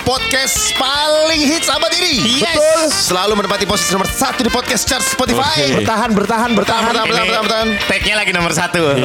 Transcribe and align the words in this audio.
podcast 0.00 0.74
paling 0.74 1.40
hits 1.40 1.68
abad 1.68 1.92
ini. 1.96 2.40
Yes. 2.40 2.56
Betul. 2.56 2.80
Selalu 2.90 3.32
menempati 3.38 3.64
posisi 3.64 3.92
nomor 3.92 4.08
satu 4.08 4.40
di 4.42 4.50
podcast 4.50 4.84
chart 4.84 5.04
Spotify. 5.04 5.80
Bertahan, 5.80 6.10
bertahan, 6.12 6.50
bertahan. 6.52 6.90
Bertahan, 6.90 7.06
bertahan, 7.06 7.26
bertahan, 7.26 7.44
bertahan. 7.44 7.68
Tag-nya 7.88 8.14
lagi 8.16 8.32
nomor 8.34 8.52
satu. 8.52 8.82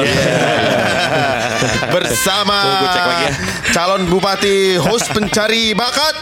Bersama 1.94 2.56
Tunggu, 2.58 2.78
gue 2.82 2.88
cek 2.90 3.04
lagi 3.06 3.24
ya. 3.24 3.32
calon 3.72 4.02
bupati 4.08 4.56
host 4.80 5.06
pencari 5.12 5.72
bakat 5.76 6.16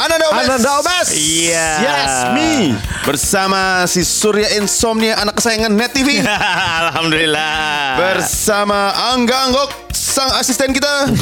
Ananda 0.00 0.32
Omes. 0.32 0.48
Ananda 0.48 0.70
Omes. 0.80 1.08
Iya. 1.12 1.68
Yes, 1.84 2.32
me. 2.32 2.72
Bersama 3.04 3.84
si 3.84 4.00
Surya 4.00 4.48
Insomnia 4.56 5.20
anak 5.20 5.36
kesayangan 5.36 5.76
Net 5.76 5.92
TV. 5.92 6.24
Alhamdulillah. 6.80 8.00
Bersama 8.00 8.96
Angga 9.12 9.36
Anggok 9.44 9.68
sang 9.92 10.32
asisten 10.40 10.72
kita. 10.72 11.12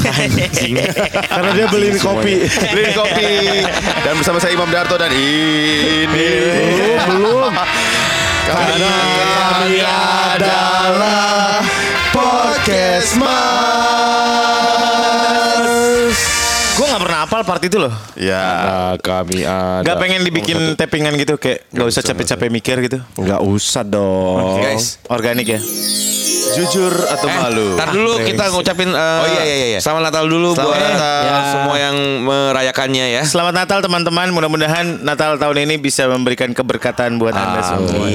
Karena 1.34 1.50
dia 1.58 1.66
beliin 1.66 1.98
kopi. 1.98 2.46
Beli 2.46 2.94
kopi. 2.94 3.66
Dan 4.06 4.14
bersama 4.14 4.38
saya 4.38 4.54
Imam 4.54 4.70
Darto 4.70 4.94
dan 4.94 5.10
ini 5.10 6.30
Belum. 7.10 7.50
Karena 8.46 8.94
kami 9.50 9.82
adalah 9.82 11.66
podcast 12.14 13.18
mas. 13.18 14.78
Gue 16.78 16.86
gak 16.86 17.02
pernah 17.02 17.27
hafal 17.38 17.54
part 17.54 17.62
itu 17.62 17.78
loh. 17.78 17.94
Ya. 18.18 18.42
Nah, 18.42 18.94
kami 18.98 19.46
ada. 19.46 19.86
Gak 19.86 19.96
pengen 20.02 20.26
dibikin 20.26 20.58
tappingan 20.74 21.14
gitu 21.14 21.38
kayak 21.38 21.70
gak 21.70 21.86
usah 21.86 22.02
capek-capek 22.02 22.50
mikir 22.50 22.76
gitu. 22.82 22.98
Nggak 23.14 23.40
usah 23.46 23.86
dong. 23.86 24.58
Guys, 24.58 24.98
Organik 25.06 25.46
ya. 25.46 25.60
Jujur 26.54 26.92
atau 27.04 27.28
malu? 27.28 27.76
Ntar 27.76 27.88
dulu 27.90 28.20
kita 28.20 28.44
ngucapin 28.50 28.90
eh, 28.90 29.16
Oh, 29.18 29.26
iya, 29.28 29.42
iya, 29.42 29.66
iya. 29.74 29.80
Selamat 29.80 30.10
Natal 30.10 30.24
dulu 30.24 30.52
Selamat 30.52 30.68
buat 30.70 30.80
Natal. 30.80 31.42
semua 31.48 31.76
yang 31.76 31.96
merayakannya 32.22 33.06
ya. 33.18 33.22
Selamat 33.24 33.54
Natal 33.56 33.78
teman-teman. 33.80 34.26
Mudah-mudahan 34.30 34.86
Natal 35.00 35.36
tahun 35.36 35.64
ini 35.64 35.76
bisa 35.76 36.06
memberikan 36.06 36.50
keberkatan 36.52 37.18
buat 37.18 37.34
anda 37.34 37.60
semua. 37.60 38.06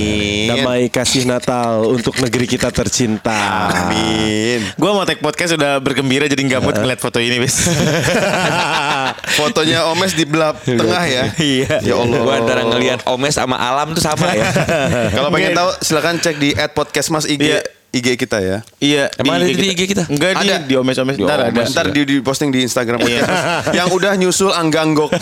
Damai 0.43 0.87
kasih 0.87 1.25
Natal 1.25 1.85
untuk 1.85 2.15
negeri 2.17 2.45
kita 2.47 2.69
tercinta. 2.69 3.69
Amin. 3.85 4.63
Gue 4.73 4.89
mau 4.89 5.03
take 5.03 5.19
podcast 5.19 5.53
udah 5.53 5.77
bergembira 5.77 6.25
jadi 6.25 6.39
nggak 6.39 6.61
mood 6.61 6.75
ngeliat 6.75 6.99
foto 6.99 7.19
ini 7.19 7.37
bis. 7.37 7.67
Fotonya 9.37 9.89
Omes 9.89 10.13
di 10.13 10.25
belah 10.25 10.53
tengah 10.57 11.03
ya. 11.05 11.23
Iya. 11.43 11.81
Ya 11.81 11.95
Allah. 11.97 12.19
Gua 12.21 12.33
antara 12.37 12.61
ngelihat 12.63 13.03
Omes 13.09 13.35
sama 13.35 13.57
Alam 13.57 13.91
tuh 13.91 14.03
sama 14.03 14.31
ya. 14.31 14.47
Kalau 15.15 15.29
pengen 15.29 15.53
tahu 15.53 15.69
silakan 15.81 16.17
cek 16.19 16.35
di 16.37 16.49
@podcastmas 16.71 17.25
IG 17.25 17.41
Iya. 17.43 17.59
IG 17.93 18.17
kita 18.17 18.41
ya. 18.41 18.57
Iya. 18.77 19.13
Emang 19.15 19.37
ada 19.37 19.45
di 19.45 19.53
IG 19.69 19.85
kita? 19.85 20.09
Enggak 20.09 20.41
di 20.41 20.49
Ada. 20.49 20.65
di 20.65 20.73
omes-omes. 20.73 21.13
Ntar, 21.13 21.21
Ntar 21.21 21.39
ada. 21.53 21.61
Ntar 21.63 21.85
di, 21.89 22.01
di 22.03 22.15
posting 22.19 22.49
di 22.49 22.65
Instagram 22.65 22.97
Iya. 22.99 23.21
Podcast 23.21 23.69
yang 23.77 23.87
udah 23.87 24.11
nyusul 24.17 24.49
angganggok. 24.49 25.13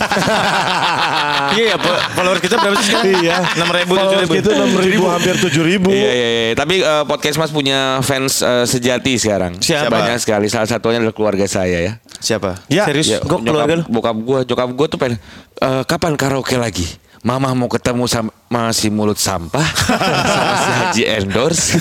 Iya 1.51 1.75
ya, 1.75 1.77
follower 2.15 2.39
kita 2.39 2.55
berapa 2.55 2.79
sih 2.79 2.87
sekarang? 2.87 3.11
Iya. 3.19 3.35
Enam 3.59 3.69
ribu, 3.69 3.91
tujuh 3.91 4.07
Followers 4.07 4.23
ribu. 4.23 4.33
itu 4.39 4.49
6 4.55 4.87
ribu, 4.87 5.05
hampir 5.05 5.35
7 5.35 5.51
ribu. 5.65 5.89
Iya 5.91 6.11
iya 6.11 6.27
iya. 6.31 6.53
Tapi 6.55 6.75
eh, 6.79 7.03
podcast 7.03 7.35
Mas 7.35 7.51
punya 7.51 7.99
fans 7.99 8.39
eh, 8.39 8.63
sejati 8.63 9.19
sekarang. 9.19 9.59
Siapa? 9.59 9.91
Banyak 9.91 10.17
sekali. 10.17 10.47
Salah 10.47 10.63
satunya 10.65 10.97
adalah 10.97 11.11
keluarga 11.11 11.43
saya 11.45 11.77
ya. 11.81 11.93
Siapa? 12.17 12.55
Ya, 12.67 12.87
Serius? 12.87 13.07
Ya, 13.09 13.19
Gue 13.19 13.43
keluarga 13.43 13.73
lu. 13.73 13.83
nyokap, 13.83 13.91
bokap 13.91 14.17
gue, 14.17 14.39
nyokap 14.47 14.69
gue 14.71 14.87
tuh 14.87 14.97
pengen 14.97 15.17
"Eh, 15.59 15.83
kapan 15.83 16.15
karaoke 16.15 16.55
lagi? 16.55 16.87
Mama 17.21 17.51
mau 17.51 17.67
ketemu 17.67 18.07
sama 18.07 18.31
si 18.71 18.87
mulut 18.87 19.15
sampah 19.15 19.63
sama 19.63 20.11
si 20.57 20.69
Haji 20.73 21.03
Endorse 21.17 21.79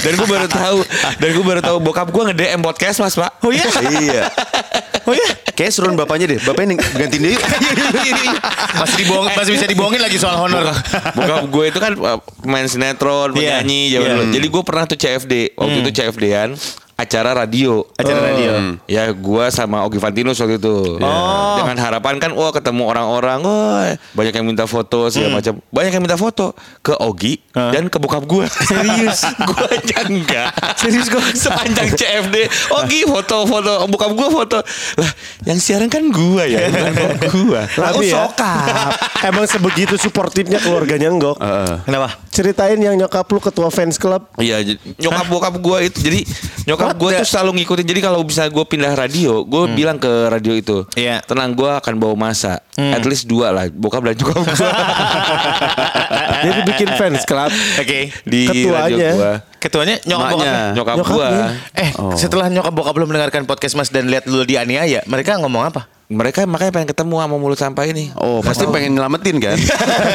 dan 0.00 0.12
gue 0.12 0.26
baru 0.26 0.46
tahu 0.46 0.78
dan 1.16 1.28
gue 1.30 1.44
baru 1.44 1.60
tahu 1.60 1.76
bokap 1.78 2.08
gue 2.08 2.22
nge 2.24 2.34
DM 2.36 2.60
podcast 2.60 2.98
mas 2.98 3.14
pak 3.14 3.30
Oh 3.40 3.50
iya? 3.50 3.66
iya. 3.92 4.22
Oh 5.02 5.10
iya? 5.10 5.26
Kayak 5.52 5.70
suruhan 5.72 5.94
bapaknya 5.94 6.26
deh. 6.28 6.38
Bapaknya 6.40 6.78
gantiin 6.78 7.22
dia. 7.24 7.38
masih 8.72 8.96
dibohong, 8.98 9.26
masih 9.32 9.52
bisa 9.52 9.66
dibohongin 9.66 9.98
lagi 9.98 10.14
soal 10.14 10.38
honor. 10.38 10.70
bokap 11.12 11.42
gue 11.44 11.64
itu 11.68 11.78
kan 11.78 11.92
uh, 11.96 12.18
pemain 12.38 12.62
sinetron 12.64 13.30
Iya. 13.32 13.62
penyanyi 13.62 13.80
zaman 13.90 14.02
Iya. 14.04 14.14
dulu 14.16 14.24
jadi 14.32 14.46
gue 14.48 14.62
pernah 14.62 14.84
tuh 14.84 14.94
CFD 14.96 15.32
waktu 15.54 15.76
itu 15.80 15.90
CFD-an 15.92 16.50
acara 16.92 17.34
radio 17.34 17.82
Acara 17.96 18.20
radio. 18.22 18.78
Ya 18.86 19.10
gua 19.10 19.50
sama 19.50 19.82
Ogi 19.82 19.98
Fantinus 19.98 20.38
waktu 20.38 20.56
itu 20.56 21.02
Oh. 21.02 21.54
Dengan 21.58 21.74
harapan 21.80 22.14
kan 22.16 22.30
Wah 22.30 22.52
ketemu 22.52 22.86
orang-orang 22.86 23.42
Wah 23.42 23.90
banyak 24.12 24.30
yang 24.30 24.46
minta 24.46 24.64
foto 24.64 25.10
segala 25.10 25.42
macam 25.42 25.58
Banyak 25.66 25.91
yang 25.92 26.04
minta 26.04 26.16
foto. 26.16 26.56
Ke 26.80 26.96
Ogi 26.98 27.38
Hah? 27.52 27.70
Dan 27.70 27.92
ke 27.92 28.00
bokap 28.00 28.24
gua. 28.24 28.48
Serius? 28.68 29.28
Gua 29.44 29.68
aja 29.68 29.98
enggak. 30.08 30.50
Serius 30.80 31.12
gua? 31.12 31.22
Sepanjang 31.32 31.92
CFD 31.94 32.48
Ogi 32.72 33.04
foto-foto 33.04 33.84
Bokap 33.86 34.12
gua 34.16 34.28
foto. 34.32 34.58
Lah 34.98 35.10
yang 35.44 35.58
siaran 35.60 35.92
kan 35.92 36.08
gua 36.08 36.48
ya? 36.48 36.68
Bukan 36.68 37.18
gua. 37.46 37.62
Tapi 37.68 38.10
ya, 38.12 38.26
emang 39.28 39.46
sebegitu 39.46 39.94
suportifnya 40.00 40.58
keluarganya 40.58 41.12
Enggok. 41.12 41.36
Kenapa? 41.84 42.16
Ceritain 42.32 42.80
yang 42.80 42.96
nyokap 42.96 43.28
lu 43.28 43.40
ketua 43.42 43.68
fans 43.68 44.00
club. 44.00 44.24
Iya, 44.40 44.64
nyokap 44.96 45.26
bokap 45.28 45.54
gue 45.60 45.78
itu. 45.92 45.98
Jadi 46.00 46.20
nyokap 46.64 46.96
gue 46.96 47.10
tuh 47.20 47.28
selalu 47.28 47.60
ngikutin. 47.60 47.86
Jadi 47.86 48.00
kalau 48.00 48.20
bisa 48.24 48.48
gue 48.48 48.64
pindah 48.64 48.96
radio, 48.96 49.44
gue 49.44 49.62
bilang 49.76 50.00
ke 50.00 50.08
radio 50.32 50.56
itu, 50.56 50.88
Iya. 50.96 51.20
tenang 51.26 51.52
gue 51.52 51.68
akan 51.68 51.94
bawa 52.00 52.14
masa, 52.16 52.64
at 52.76 53.04
least 53.04 53.28
dua 53.28 53.52
lah, 53.52 53.68
bokap 53.68 54.00
dan 54.08 54.16
nyokap 54.16 54.42
gue 54.48 54.54
Dia 56.42 56.50
tuh 56.52 56.64
bikin 56.66 56.88
fans 56.92 57.22
club. 57.22 57.50
Oke. 57.76 58.10
di 58.22 58.40
Ketuanya. 58.44 58.80
radio 58.80 59.06
gue. 59.12 59.34
Ketuanya 59.58 59.96
nyokap 60.02 60.18
Maknya. 60.24 60.34
bokapnya. 60.34 60.62
Nyokap 60.72 60.96
Nyokapnya. 60.96 61.14
gue, 61.14 61.30
Eh, 61.78 61.90
setelah 62.16 62.46
nyokap 62.48 62.72
bokap 62.72 62.92
belum 62.92 63.08
mendengarkan 63.08 63.42
podcast 63.44 63.74
Mas 63.74 63.88
dan 63.88 64.06
lihat 64.06 64.26
lu 64.26 64.42
dianiaya, 64.42 65.02
mereka 65.04 65.38
ngomong 65.38 65.64
apa? 65.64 65.86
mereka 66.12 66.44
makanya 66.44 66.76
pengen 66.76 66.92
ketemu 66.92 67.14
sama 67.16 67.36
mulut 67.40 67.56
sampah 67.56 67.88
ini. 67.88 68.12
Oh, 68.14 68.44
pasti 68.44 68.68
pengen 68.68 68.92
nyelamatin 68.92 69.40
kan? 69.40 69.56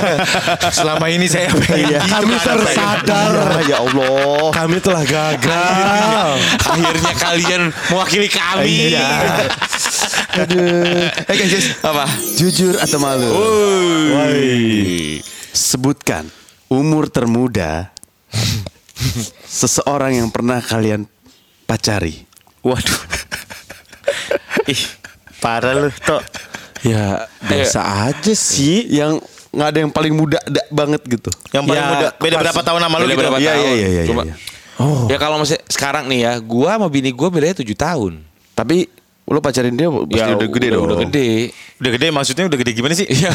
Selama 0.78 1.10
ini 1.10 1.26
saya 1.26 1.50
pengen 1.58 1.90
gitu 1.90 2.06
Kami 2.06 2.34
ke 2.34 2.46
anak 2.46 2.70
saya. 2.70 3.02
tersadar. 3.02 3.34
ya 3.66 3.78
Allah. 3.82 4.46
Kami 4.54 4.78
telah 4.78 5.02
gagal. 5.02 6.28
Akhirnya 6.62 7.14
kalian 7.18 7.62
mewakili 7.90 8.30
kami. 8.30 8.94
Iya. 8.94 9.10
Aduh. 10.38 11.10
Eh 11.10 11.34
guys, 11.34 11.50
guys. 11.50 11.68
Apa? 11.82 12.06
Jujur 12.38 12.78
atau 12.78 12.98
malu? 13.02 13.30
Woi. 14.14 15.18
Sebutkan 15.58 16.30
umur 16.70 17.10
termuda 17.10 17.90
seseorang 19.44 20.14
yang 20.16 20.30
pernah 20.30 20.62
kalian 20.62 21.10
pacari. 21.66 22.30
Waduh. 22.62 23.02
Ih, 24.68 24.82
parah 25.40 25.74
lu, 25.74 25.90
Tok. 25.98 26.22
Ya, 26.86 27.26
biasa 27.42 27.80
aja 28.06 28.34
sih. 28.34 28.86
Yang 28.86 29.24
nggak 29.50 29.68
ada 29.68 29.80
yang 29.82 29.90
paling 29.90 30.14
muda 30.14 30.38
da- 30.46 30.70
banget 30.70 31.02
gitu. 31.08 31.32
Yang 31.50 31.64
paling 31.66 31.82
Ya, 31.82 31.90
muda, 31.90 32.08
beda 32.14 32.36
pas- 32.38 32.44
berapa 32.46 32.62
tahun 32.62 32.82
sama 32.86 32.96
lu 32.96 33.06
gitu. 33.08 33.18
berapa 33.18 33.38
Iya, 33.40 33.50
tahun? 33.50 33.64
iya, 33.66 33.72
iya, 33.74 33.88
iya, 33.90 34.04
Cuma, 34.06 34.22
iya. 34.24 34.36
Ya 35.10 35.18
kalau 35.18 35.42
masih 35.42 35.58
sekarang 35.66 36.06
nih 36.06 36.20
ya, 36.22 36.34
gua 36.38 36.78
sama 36.78 36.86
bini 36.86 37.10
gua 37.10 37.34
bedanya 37.34 37.58
7 37.58 37.74
tahun. 37.74 38.22
Tapi 38.54 38.86
lo 39.28 39.40
pacarin 39.40 39.76
dia 39.76 39.92
pasti 39.92 40.16
Ya, 40.16 40.32
udah 40.32 40.48
gede 40.48 40.68
udah, 40.68 40.72
dong. 40.74 40.86
Udah 40.88 40.98
gede. 41.04 41.30
Udah 41.78 41.92
gede 41.92 42.08
maksudnya 42.10 42.44
udah 42.48 42.58
gede 42.58 42.72
gimana 42.72 42.94
sih? 42.94 43.06
Iya. 43.06 43.28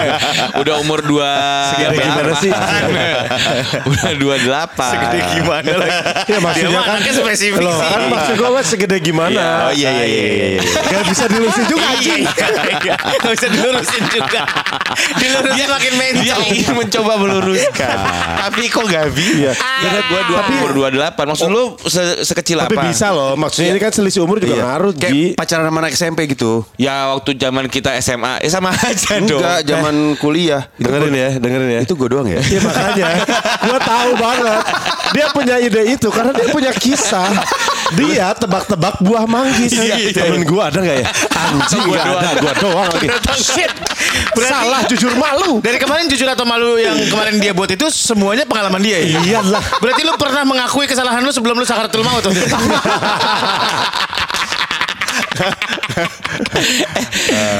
udah 0.60 0.74
umur 0.78 1.00
dua 1.02 1.30
Segede 1.72 1.96
gimana 1.98 2.32
sih? 2.36 2.52
udah 3.90 4.10
dua 4.14 4.34
delapan. 4.36 4.90
Segede 4.92 5.18
gimana 5.32 5.70
lagi? 5.74 5.98
Ya 6.28 6.38
maksudnya 6.38 6.70
Dia 6.70 6.92
kan 7.00 7.14
spesifik 7.16 7.56
Loh, 7.58 7.72
sih. 7.72 7.88
kan 7.88 8.02
maksud 8.06 8.34
gue 8.36 8.48
kan 8.50 8.64
segede 8.64 8.96
gimana? 9.00 9.42
Oh 9.66 9.72
iya 9.72 9.90
iya 9.90 10.04
iya 10.04 10.22
iya. 10.22 10.46
iya. 10.50 10.62
Gak 10.86 11.02
bisa 11.08 11.24
dilurusin 11.26 11.64
juga 11.66 11.80
Iya, 11.80 11.92
anjing. 11.96 12.20
iya. 12.20 12.94
Gak 13.16 13.32
bisa 13.32 13.46
dilurusin 13.48 14.04
juga. 14.06 14.42
Dilurusin 15.16 15.68
makin 15.68 15.92
Dia 15.92 16.00
mencong. 16.36 16.42
ingin 16.48 16.74
mencoba 16.76 17.12
meluruskan, 17.16 17.96
tapi 18.42 18.62
kok 18.68 18.84
gak 18.84 19.08
bisa? 19.10 19.32
Iya. 19.32 19.52
Karena 19.56 20.00
gua 20.04 20.20
dua 20.28 20.40
umur 20.48 20.70
dua 20.74 20.88
delapan. 20.90 21.24
Maksud 21.26 21.48
lu 21.48 21.62
se- 21.82 22.22
sekecil 22.22 22.60
Tapi 22.60 22.76
apa? 22.76 22.82
bisa 22.86 23.08
loh. 23.08 23.34
Maksudnya 23.34 23.72
ini 23.72 23.80
kan 23.80 23.90
selisih 23.90 24.20
umur 24.20 24.36
juga 24.36 24.52
Iya. 24.52 24.64
ngaruh, 24.68 24.92
Kayak 24.92 25.14
Pacaran 25.32 25.62
sama 25.62 25.78
anak 25.80 25.92
SMP 25.92 26.24
gitu. 26.26 26.62
Ya 26.74 27.10
waktu 27.10 27.34
zaman 27.34 27.66
kita 27.66 27.94
SMA, 27.98 28.40
ya 28.40 28.48
sama 28.48 28.70
aja 28.72 29.18
dong. 29.18 29.36
Enggak, 29.36 29.58
zaman 29.62 29.94
kuliah. 30.16 30.66
Itu 30.72 30.86
Dengerin 30.86 31.06
gua- 31.06 31.18
ya, 31.18 31.28
dengerin 31.36 31.70
ya. 31.70 31.80
Itu 31.80 31.92
gue 31.94 32.08
doang 32.08 32.26
ya. 32.26 32.40
Iya 32.40 32.60
makanya 32.60 33.06
Gue 33.60 33.78
tahu 33.80 34.10
banget 34.16 34.62
Dia 35.10 35.26
punya 35.30 35.54
ide 35.58 35.82
itu 35.90 36.08
Karena 36.08 36.30
dia 36.30 36.46
punya 36.48 36.72
kisah 36.72 37.28
Dia 37.92 38.32
tebak-tebak 38.32 38.98
buah 39.00 39.24
manggis 39.24 39.74
Iya, 39.74 39.98
iya. 39.98 40.10
Temen 40.12 40.42
gue 40.42 40.60
ada 40.60 40.78
gak 40.78 40.96
ya 40.96 41.08
Anjing 41.30 41.82
Gua 41.84 41.94
gak 41.94 42.06
doang. 42.06 42.22
ada 42.22 42.30
Gue 42.36 42.54
doang 42.56 42.88
lagi 42.88 43.08
Shit. 43.36 43.72
Berarti 44.32 44.50
Salah 44.50 44.80
jujur 44.86 45.12
malu 45.14 45.58
Dari 45.60 45.76
kemarin 45.76 46.06
jujur 46.06 46.26
atau 46.26 46.42
malu 46.42 46.74
yang 46.76 46.96
kemarin 47.04 47.36
dia 47.36 47.52
buat 47.52 47.68
itu 47.68 47.86
semuanya 47.88 48.42
pengalaman 48.44 48.80
dia 48.80 48.98
ya? 48.98 49.20
Iyalah 49.20 49.62
Berarti 49.78 50.00
lu 50.02 50.14
pernah 50.16 50.42
mengakui 50.42 50.86
kesalahan 50.86 51.20
lu 51.20 51.30
sebelum 51.30 51.54
lu 51.54 51.64
sakaratul 51.64 52.02
maut 52.02 52.24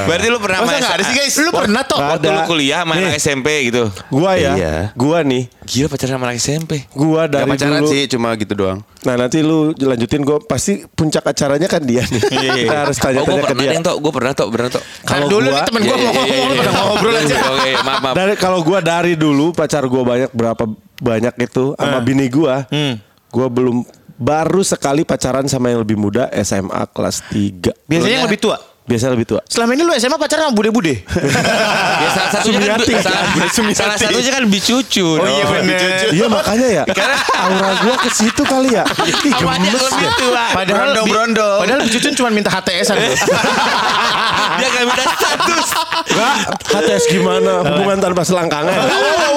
Berarti 0.06 0.26
lu 0.26 0.38
pernah 0.38 0.58
Masa 0.62 0.78
nggak 0.78 0.94
ada 0.94 1.04
sih 1.04 1.14
guys? 1.14 1.34
Lu 1.38 1.50
pernah 1.50 1.82
toh? 1.82 1.98
Waktu 1.98 2.28
lu 2.28 2.40
kuliah 2.46 2.82
main 2.82 3.06
anak. 3.06 3.16
SMP 3.16 3.68
gitu. 3.68 3.88
Gua 4.08 4.34
ya, 4.34 4.52
Iya. 4.52 4.74
gua 4.94 5.22
nih, 5.22 5.48
Gila 5.62 5.86
pacaran 5.86 6.12
sama 6.14 6.24
anak 6.26 6.38
SMP. 6.38 6.72
gua 6.90 7.24
Gak 7.24 7.32
dari 7.36 7.50
pacaran 7.50 7.80
dulu. 7.80 7.90
sih, 7.90 8.02
cuma 8.06 8.28
gitu 8.34 8.52
doang. 8.54 8.78
Nah 9.00 9.14
nanti 9.16 9.40
lu 9.40 9.72
lanjutin 9.72 10.20
gue 10.20 10.38
pasti 10.42 10.84
puncak 10.84 11.24
acaranya 11.24 11.64
kan 11.66 11.80
dia 11.80 12.04
nih. 12.04 12.20
Kita 12.20 12.76
harus 12.84 12.96
Oh, 12.96 13.02
gue 13.02 13.08
tanya-tanya 13.16 13.40
ke 13.40 13.48
pernah 13.48 13.64
dia. 13.72 13.80
tok, 13.82 13.96
gue 13.98 14.12
pernah 14.12 14.32
tok, 14.34 14.48
pernah. 14.50 14.68
Kan 14.70 14.82
Kalau 15.06 15.26
dulu 15.30 15.40
gua- 15.42 15.54
nih 15.54 15.62
temen 15.64 15.80
gue 15.80 15.88
Iya, 15.88 15.96
mau 15.96 16.04
iya, 16.04 16.20
iya, 16.20 16.20
ngomong, 16.20 16.50
iya. 16.50 16.60
pada 16.60 16.72
ngobrol 16.76 17.14
aja. 17.14 17.36
Oke, 17.50 17.70
maaf, 17.78 18.00
maaf. 18.00 18.14
Dari 18.14 18.34
kalau 18.36 18.58
gua 18.60 18.78
dari 18.80 19.12
dulu 19.14 19.46
pacar 19.50 19.82
gua 19.86 20.02
banyak 20.04 20.30
berapa 20.30 20.64
banyak 20.98 21.34
itu 21.38 21.64
sama 21.74 21.96
Eh. 21.96 22.02
bini 22.02 22.26
gua. 22.28 22.66
Hmm. 22.68 23.00
Gua 23.26 23.46
belum 23.46 23.86
baru 24.20 24.60
sekali 24.60 25.08
pacaran 25.08 25.48
sama 25.48 25.72
yang 25.72 25.80
lebih 25.80 25.96
muda 25.96 26.28
SMA 26.44 26.84
kelas 26.92 27.24
3. 27.32 27.88
Biasanya 27.88 28.14
yang 28.20 28.28
lebih 28.28 28.40
tua. 28.44 28.69
Biasanya 28.90 29.14
lebih 29.14 29.26
tua. 29.28 29.40
Selama 29.46 29.70
ini 29.70 29.82
lu 29.82 29.94
SMA 29.94 30.18
pacaran 30.18 30.50
sama 30.50 30.54
bude-bude? 30.54 30.94
Ya 32.00 32.08
salah 32.10 32.30
satunya 32.32 32.58
kan 32.66 32.80
Sumiati. 32.80 32.94
salah, 32.98 33.22
salah 33.70 33.94
satunya 33.94 34.30
kan 34.32 34.42
lebih 34.42 34.58
cucu. 34.58 35.04
Oh 35.04 35.22
iya 35.22 35.44
bener. 35.46 35.78
Iya 36.10 36.26
makanya 36.26 36.68
ya. 36.72 36.82
Aura 37.36 37.70
gua 37.78 37.94
ke 37.96 38.10
situ 38.10 38.42
kali 38.42 38.72
ya. 38.72 38.82
Ih, 39.06 39.14
gemes 39.30 39.70
lebih 39.76 40.00
ya. 40.00 40.12
tua? 40.16 40.44
Padahal 40.50 40.90
Brondong-brondong. 40.90 41.58
Padahal 41.60 41.80
Cucun 41.86 42.12
cuma 42.14 42.28
minta 42.30 42.50
HTS-an 42.50 42.96
loh. 42.96 43.14
Dia 44.58 44.68
gak 44.70 44.84
minta 44.84 45.04
status. 45.06 45.66
Enggak, 46.10 46.34
HTS 46.66 47.04
gimana? 47.08 47.52
Hubungan 47.62 47.96
tanpa 48.00 48.22
selangkangan. 48.22 48.76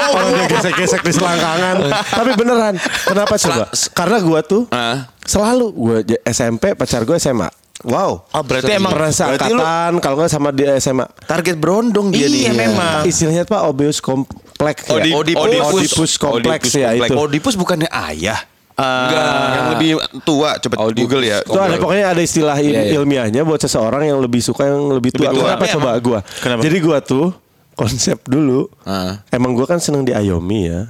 Orang 0.10 0.30
dia 0.32 0.48
gesek-gesek 0.50 1.02
di 1.02 1.12
selangkangan. 1.12 1.76
Tapi 2.06 2.32
beneran. 2.34 2.74
Kenapa 3.04 3.36
coba? 3.38 3.66
Karena 3.94 4.18
gua 4.20 4.40
tuh 4.42 4.66
Ah. 4.70 5.06
selalu 5.22 5.66
gua 5.72 5.98
j- 6.02 6.20
SMP 6.26 6.74
pacar 6.74 7.04
gua 7.04 7.16
SMA. 7.16 7.48
Wow. 7.84 8.24
Oh 8.26 8.42
berarti 8.42 8.72
emang 8.72 8.92
berarti 8.92 9.12
lu- 9.12 9.18
seangkatan 9.36 9.92
kalau 10.00 10.16
nggak 10.18 10.32
sama 10.32 10.50
dia 10.50 10.72
SMA. 10.76 11.04
Target 11.22 11.56
berondong 11.56 12.10
dia 12.10 12.26
Iya, 12.26 12.50
nih. 12.50 12.72
memang. 12.72 13.04
Istilahnya 13.04 13.44
Pak 13.44 13.62
Obeus 13.66 14.00
kompleks 14.00 14.88
ya. 14.88 14.96
Odip- 14.96 15.36
Odipus, 15.36 15.68
Odipus. 15.70 16.12
kompleks 16.16 16.64
Odipus 16.66 16.74
ya 16.74 16.90
itu. 16.96 17.12
Oedipus 17.14 17.54
bukannya 17.54 17.92
ayah. 18.08 18.40
Enggak. 18.74 19.22
Yang 19.54 19.68
lebih 19.70 19.90
tua, 20.24 20.50
coba 20.58 20.76
Oedipus. 20.82 21.04
Google 21.06 21.24
ya. 21.24 21.38
Itu 21.40 21.60
ada 21.60 21.76
pokoknya 21.78 22.06
ada 22.10 22.22
istilah 22.22 22.58
il- 22.58 22.72
Iya, 22.72 22.82
iya. 22.86 22.94
ilmiahnya 22.98 23.42
buat 23.44 23.60
seseorang 23.60 24.02
yang 24.04 24.18
lebih 24.18 24.40
suka 24.40 24.66
yang 24.66 24.88
lebih 24.90 25.12
tua. 25.12 25.30
Lebih 25.30 25.36
tua. 25.36 25.46
Kenapa 25.46 25.62
Tapi 25.62 25.74
coba 25.76 25.90
emang- 25.92 26.02
gua? 26.02 26.20
Kenapa? 26.40 26.62
Jadi 26.64 26.78
gua 26.80 26.98
tuh 26.98 27.26
konsep 27.74 28.18
dulu. 28.24 28.66
Ah. 28.82 29.22
Emang 29.28 29.52
gua 29.52 29.68
kan 29.68 29.78
seneng 29.78 30.02
di 30.02 30.10
Ayomi 30.10 30.62
ya. 30.66 30.88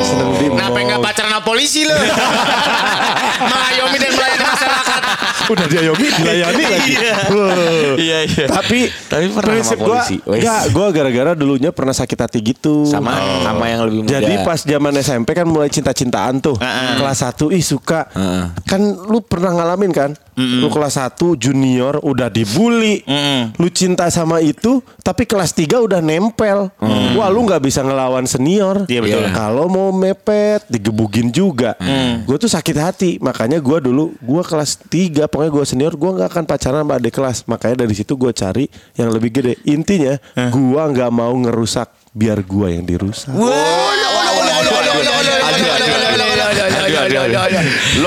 Seneng 0.00 0.28
di 0.34 0.46
Kenapa 0.46 0.74
mall. 0.74 0.86
nggak 0.86 1.00
pacaran 1.00 1.30
sama 1.30 1.42
polisi 1.42 1.84
lu? 1.84 1.92
Melayani 3.40 3.88
masyarakat. 3.90 4.09
Udah 5.50 5.66
di 5.66 5.76
Ayomi 5.82 6.06
dilayani 6.14 6.64
lagi. 6.64 6.94
Wah. 7.34 7.94
Iya, 7.98 8.18
iya. 8.22 8.46
Tapi, 8.46 8.86
Tapi 9.10 9.24
pernah 9.34 9.58
prinsip 9.58 9.76
sama 9.76 9.86
gua, 9.86 9.96
polisi. 9.98 10.16
Wes. 10.22 10.38
enggak, 10.38 10.62
gua 10.70 10.86
gara-gara 10.94 11.30
dulunya 11.34 11.70
pernah 11.74 11.90
sakit 11.90 12.18
hati 12.22 12.38
gitu. 12.38 12.86
Sama 12.86 13.18
sama 13.42 13.66
yang 13.66 13.82
lebih 13.90 14.06
muda. 14.06 14.14
Jadi 14.14 14.34
pas 14.46 14.62
zaman 14.62 14.92
SMP 15.02 15.34
kan 15.34 15.46
mulai 15.50 15.66
cinta-cintaan 15.66 16.38
tuh. 16.38 16.54
Kelas 16.96 17.18
1 17.26 17.50
ih 17.50 17.64
suka. 17.66 18.06
Heeh. 18.14 18.44
Kan 18.62 18.80
lu 19.10 19.18
pernah 19.26 19.50
ngalamin 19.50 19.90
kan? 19.90 20.10
Lu 20.40 20.72
kelas 20.72 20.96
1 20.96 21.36
junior 21.36 22.00
udah 22.00 22.30
dibully. 22.30 23.02
Lu 23.58 23.68
cinta 23.74 24.06
sama 24.08 24.38
itu 24.38 24.80
tapi 25.02 25.26
kelas 25.26 25.52
3 25.52 25.82
udah 25.82 25.98
nempel. 25.98 26.70
Wah, 27.18 27.28
lu 27.28 27.42
nggak 27.44 27.66
bisa 27.66 27.82
ngelawan 27.82 28.24
senior. 28.24 28.86
Iya, 28.86 29.02
betul. 29.02 29.26
Kalau 29.34 29.66
mau 29.66 29.90
mepet 29.90 30.62
digebugin 30.70 31.34
juga. 31.34 31.74
Gue 32.24 32.38
tuh 32.38 32.48
sakit 32.48 32.76
hati. 32.78 33.10
Makanya 33.20 33.58
gua 33.58 33.82
dulu 33.82 34.14
gua 34.22 34.46
kelas 34.46 34.78
3 34.88 35.26
pokoknya 35.40 35.56
gua 35.56 35.64
senior 35.64 35.96
gua 35.96 36.20
nggak 36.20 36.36
akan 36.36 36.44
pacaran 36.44 36.84
sama 36.84 37.00
adik 37.00 37.16
kelas. 37.16 37.48
Makanya 37.48 37.88
dari 37.88 37.96
situ 37.96 38.12
gua 38.12 38.28
cari 38.28 38.68
yang 38.92 39.08
lebih 39.08 39.32
gede. 39.32 39.56
Intinya 39.64 40.20
gua 40.52 40.92
nggak 40.92 41.08
mau 41.08 41.32
ngerusak 41.32 41.88
biar 42.12 42.44
gua 42.44 42.68
yang 42.68 42.84
dirusak. 42.84 43.32
Lo 43.32 43.48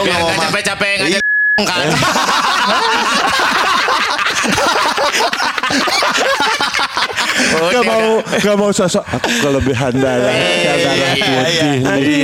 nggak 0.06 0.20
mau 0.22 0.30
Biar 0.30 0.46
capek-capek 0.46 0.94
ngajak 1.02 1.26
kan. 1.66 1.90
Oh, 7.54 7.70
Gak 7.70 7.84
mau 7.84 8.08
gak 8.24 8.56
mau 8.56 8.70
sosok 8.70 9.04
aku 9.04 9.30
kelebihan 9.40 9.94
darah 9.96 10.34
Iya, 10.34 10.74
darah 10.80 11.14
iya, 11.14 11.72
putih. 11.76 12.18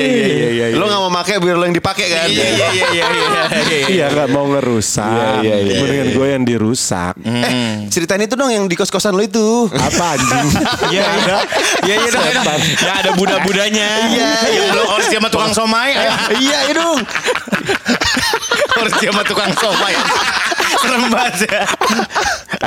iya, 0.50 0.66
Lo 0.74 0.86
nggak 0.86 1.02
mau 1.02 1.12
pakai 1.14 1.36
biar 1.38 1.56
lo 1.56 1.64
yang 1.64 1.76
dipakai 1.76 2.06
kan? 2.08 2.28
Iya 2.28 2.48
iya 2.50 2.68
iya 2.72 2.86
iya 2.90 3.06
iya. 3.10 3.44
Iya 3.90 4.06
gak 4.10 4.28
mau 4.30 4.46
ngerusak. 4.48 5.06
Iya, 5.06 5.30
iya, 5.44 5.56
iya, 5.60 5.76
Mendingan 5.80 6.10
gue 6.12 6.28
yang 6.30 6.44
dirusak. 6.44 7.14
Eh, 7.20 7.88
ceritain 7.90 8.22
itu 8.22 8.34
dong 8.34 8.50
yang 8.50 8.66
di 8.66 8.74
kos-kosan 8.74 9.14
lo 9.14 9.22
itu. 9.22 9.68
Apa 9.70 10.16
anjing? 10.16 10.48
Iya 10.90 11.04
iya. 11.06 11.38
Iya 11.84 11.96
iya 11.98 12.10
dong. 12.10 12.26
Ya 12.80 12.92
ada 12.96 13.10
budak-budanya. 13.14 13.90
Iya, 14.10 14.30
yang 14.50 14.66
lu 14.74 14.84
harus 14.88 15.08
dia 15.08 15.20
sama 15.20 15.30
tukang 15.30 15.52
somai. 15.52 15.92
Iya, 15.94 16.14
iya 16.40 16.74
dong. 16.74 17.00
Harus 18.72 18.94
dia 18.98 19.10
sama 19.10 19.24
tukang 19.24 19.52
somai. 19.54 19.94
Serem 20.80 21.04
banget 21.12 21.36
ya. 21.48 21.62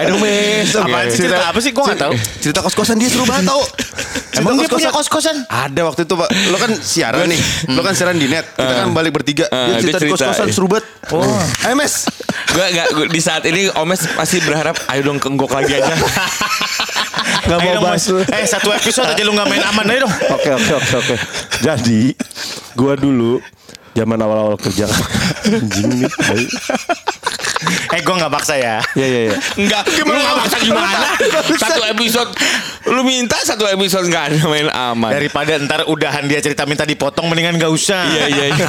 Dong, 0.08 0.20
Mes. 0.20 0.68
Sih? 0.68 1.24
Cerita 1.24 1.48
apa 1.48 1.58
sih? 1.60 1.70
Gua 1.72 1.84
nggak 1.92 2.00
tahu. 2.00 2.14
Cerita 2.40 2.58
kos-kosan 2.60 2.96
dia 3.00 3.08
seru 3.08 3.24
banget 3.24 3.48
tau. 3.48 3.62
Emang 4.32 4.56
dia 4.56 4.68
punya 4.68 4.90
kos-kosan? 4.92 5.44
Ada 5.48 5.80
waktu 5.84 6.08
itu 6.08 6.14
Pak. 6.16 6.28
Lo 6.52 6.56
kan 6.56 6.72
siaran 6.80 7.28
nih. 7.28 7.40
Lo 7.72 7.80
kan 7.84 7.92
siaran 7.92 8.16
di 8.16 8.28
net. 8.28 8.44
Kita 8.56 8.72
kan 8.84 8.88
balik 8.96 9.12
bertiga. 9.12 9.44
Ah, 9.52 9.76
Dia 9.76 9.84
cerita 9.84 10.00
di 10.00 10.12
kos-kosan 10.12 10.46
iya. 10.48 10.54
seru 10.54 10.66
banget. 10.68 10.84
Oh. 11.12 11.24
Ayo 11.68 11.74
Mes. 11.76 11.94
Gue 12.52 12.64
gak 12.72 12.88
di 13.08 13.20
saat 13.20 13.42
ini 13.48 13.72
Omes 13.80 14.04
pasti 14.12 14.36
berharap 14.44 14.76
ayo 14.92 15.00
dong 15.08 15.16
kenggok 15.16 15.52
lagi 15.52 15.72
aja. 15.80 15.92
Gak 17.42 17.58
mau 17.58 17.74
bahas. 17.82 18.06
Eh 18.28 18.46
satu 18.46 18.70
episode 18.70 19.08
aja 19.08 19.22
lu 19.24 19.34
gak 19.34 19.48
main 19.50 19.62
aman 19.66 19.84
aja 19.88 20.00
dong. 20.04 20.14
Oke 20.36 20.50
oke 20.52 20.72
oke 20.78 20.94
oke. 21.00 21.14
Jadi 21.64 22.12
gue 22.76 22.92
dulu 22.96 23.40
zaman 23.92 24.18
awal-awal 24.20 24.56
kerja 24.60 24.88
anjing 25.48 26.06
nih. 26.06 26.12
Eh 27.92 28.00
gue 28.02 28.14
gak 28.14 28.32
paksa 28.32 28.54
ya. 28.58 28.76
Iya 28.96 29.06
iya 29.06 29.20
iya. 29.30 29.36
Enggak, 29.58 29.82
lu 30.02 30.14
gak 30.16 30.36
maksa 30.38 30.56
gimana? 30.62 31.06
Satu 31.58 31.82
episode 31.86 32.30
lu 32.92 33.02
minta 33.02 33.40
satu 33.40 33.64
episode 33.64 34.04
gak 34.06 34.30
ada 34.30 34.38
main 34.44 34.68
aman. 34.68 35.10
Daripada 35.10 35.56
ntar 35.58 35.88
udahan 35.88 36.28
dia 36.28 36.38
cerita 36.38 36.68
minta 36.68 36.84
dipotong 36.84 37.24
mendingan 37.24 37.56
gak 37.56 37.72
usah. 37.72 38.04
Iya 38.04 38.24
iya 38.28 38.44
iya. 38.52 38.66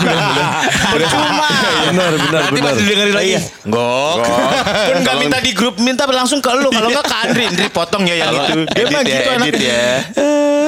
Percuma. 0.89 1.49
Benar 1.91 2.11
benar 2.17 2.41
Nanti 2.47 2.55
benar. 2.55 2.71
pas 2.71 2.75
dengerin 2.79 3.11
lagi. 3.11 3.33
Gok. 3.67 4.17
Pun 4.63 4.97
gak 5.03 5.15
minta 5.19 5.37
di 5.43 5.51
grup 5.51 5.75
minta 5.77 6.07
langsung 6.07 6.39
ke 6.39 6.49
lu. 6.55 6.71
Kalau 6.71 6.87
gak 6.89 7.03
ke 7.03 7.15
Andri. 7.19 7.43
Andri 7.51 7.67
potong 7.67 8.03
ya 8.07 8.15
yang 8.17 8.31
itu. 8.31 8.59
Dia 8.71 8.85
mah 8.87 9.01
ya, 9.01 9.11
gitu 9.11 9.29
edit 9.35 9.55
ya. 9.59 9.83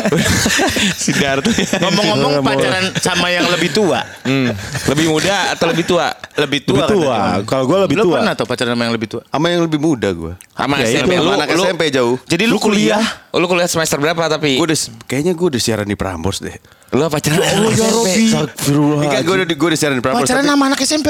Sidarto. 0.96 1.50
Ngomong-ngomong 1.52 2.32
Nggak 2.32 2.44
mau. 2.44 2.52
pacaran 2.56 2.84
sama 2.98 3.28
yang 3.28 3.46
lebih 3.48 3.70
tua. 3.70 4.00
Hmm. 4.24 4.50
Lebih 4.88 5.06
muda 5.08 5.52
atau 5.52 5.66
lebih 5.68 5.84
tua? 5.84 6.08
Lebih 6.34 6.60
tua. 6.64 6.84
Lebih 6.86 6.92
tua. 6.96 7.18
Kalau 7.44 7.64
gue 7.66 7.78
lebih 7.84 7.96
Lu 8.00 8.04
tua. 8.08 8.14
pernah 8.18 8.32
tuh 8.32 8.46
pacaran 8.48 8.72
sama 8.72 8.82
yang 8.86 8.94
lebih 8.94 9.08
tua? 9.10 9.22
Sama 9.28 9.46
yang 9.50 9.62
lebih 9.64 9.78
muda 9.78 10.08
gue. 10.10 10.32
Sama 10.52 10.74
Ya, 10.82 10.86
SMP 10.98 11.12
lu, 11.16 11.30
anak 11.30 11.48
lu, 11.54 11.62
SMP 11.64 11.82
jauh. 11.90 12.16
Jadi 12.26 12.44
lu 12.44 12.56
kuliah? 12.62 13.02
Oh, 13.28 13.36
lu 13.36 13.44
kuliah 13.44 13.66
semester 13.66 13.98
berapa 13.98 14.30
tapi? 14.30 14.54
Gue 14.54 14.64
udah, 14.64 14.78
kayaknya 15.04 15.34
gue 15.34 15.46
udah 15.50 15.60
siaran 15.60 15.84
di 15.84 15.94
Prambors 15.94 16.38
deh. 16.38 16.54
Lu 16.92 17.04
pacaran 17.06 17.36
Ya 17.36 17.50
sama 17.50 17.68
SMP? 17.68 18.08
Astagfirullah. 18.30 19.02
Enggak, 19.02 19.20
gue 19.20 19.34
udah, 19.34 19.46
gue 19.50 19.68
udah 19.68 19.76
siaran 19.76 19.96
di 19.96 20.00
Prambors. 20.00 20.22
Pacaran 20.22 20.40
tapi- 20.40 20.52
sama 20.54 20.64
anak 20.70 20.80
SMP. 20.80 21.08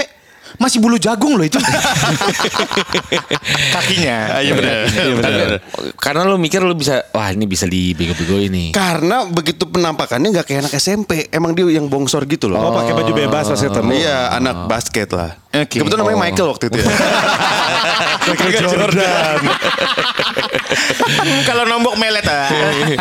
Masih 0.52 0.78
bulu 0.78 0.96
jagung 0.96 1.32
loh 1.32 1.42
itu. 1.42 1.56
Kakinya. 3.72 4.40
Iya 4.40 4.52
benar. 4.52 4.72
Iya 4.84 5.14
Tapi, 5.16 5.16
benar. 5.16 5.50
karena 5.96 6.20
lu 6.28 6.36
mikir 6.36 6.60
lu 6.60 6.76
bisa, 6.76 7.08
wah 7.10 7.32
ini 7.32 7.48
bisa 7.48 7.64
dibego-bego 7.64 8.36
ini. 8.36 8.68
Karena 8.68 9.24
begitu 9.24 9.64
penampakannya 9.64 10.28
nggak 10.28 10.44
kayak 10.44 10.60
anak 10.68 10.74
SMP. 10.76 11.32
Emang 11.32 11.56
dia 11.56 11.64
yang 11.72 11.88
bongsor 11.88 12.28
gitu 12.28 12.52
loh. 12.52 12.60
Oh 12.60 12.70
pakai 12.76 12.92
baju 12.92 13.12
bebas 13.16 13.48
pas 13.48 13.56
ketemu. 13.56 13.96
Iya, 13.96 14.36
anak 14.36 14.68
basket 14.68 15.08
lah. 15.16 15.40
Oke. 15.52 15.80
Kebetulan 15.80 16.00
namanya 16.04 16.20
Michael 16.20 16.48
waktu 16.48 16.64
itu 16.68 16.78
ya. 16.80 16.84
Michael 18.22 18.52
Jordan. 18.64 19.38
Kalau 21.48 21.64
nombok 21.64 21.94
melet 21.96 22.24
ah. 22.24 22.48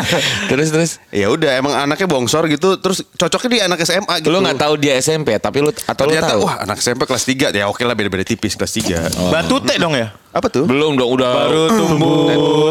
terus 0.52 0.70
terus. 0.70 0.92
ya 1.10 1.30
udah, 1.30 1.56
emang 1.56 1.74
anaknya 1.74 2.08
bongsor 2.08 2.48
gitu. 2.48 2.76
Terus 2.78 3.06
cocoknya 3.16 3.50
di 3.50 3.60
anak 3.62 3.80
SMA 3.82 4.16
gitu. 4.20 4.30
Lu 4.30 4.42
nggak 4.42 4.60
tahu 4.60 4.74
dia 4.76 4.98
SMP, 4.98 5.38
tapi 5.38 5.62
lu 5.62 5.72
atau 5.72 6.04
lu 6.04 6.12
Ternyata 6.12 6.34
tahu? 6.36 6.42
wah 6.44 6.56
anak 6.64 6.78
SMP 6.80 7.06
kelas 7.06 7.24
3 7.24 7.54
ya 7.54 7.66
oke 7.68 7.82
lah 7.82 7.96
beda-beda 7.96 8.26
tipis 8.26 8.56
kelas 8.56 8.74
3. 8.76 9.32
Batu 9.32 9.62
teh 9.64 9.78
dong 9.78 9.96
ya. 9.96 10.12
Apa 10.32 10.48
tuh? 10.48 10.64
Belum 10.64 10.96
dong, 10.96 11.12
udah 11.12 11.28
Baru 11.28 11.64
tumbuh 11.70 12.20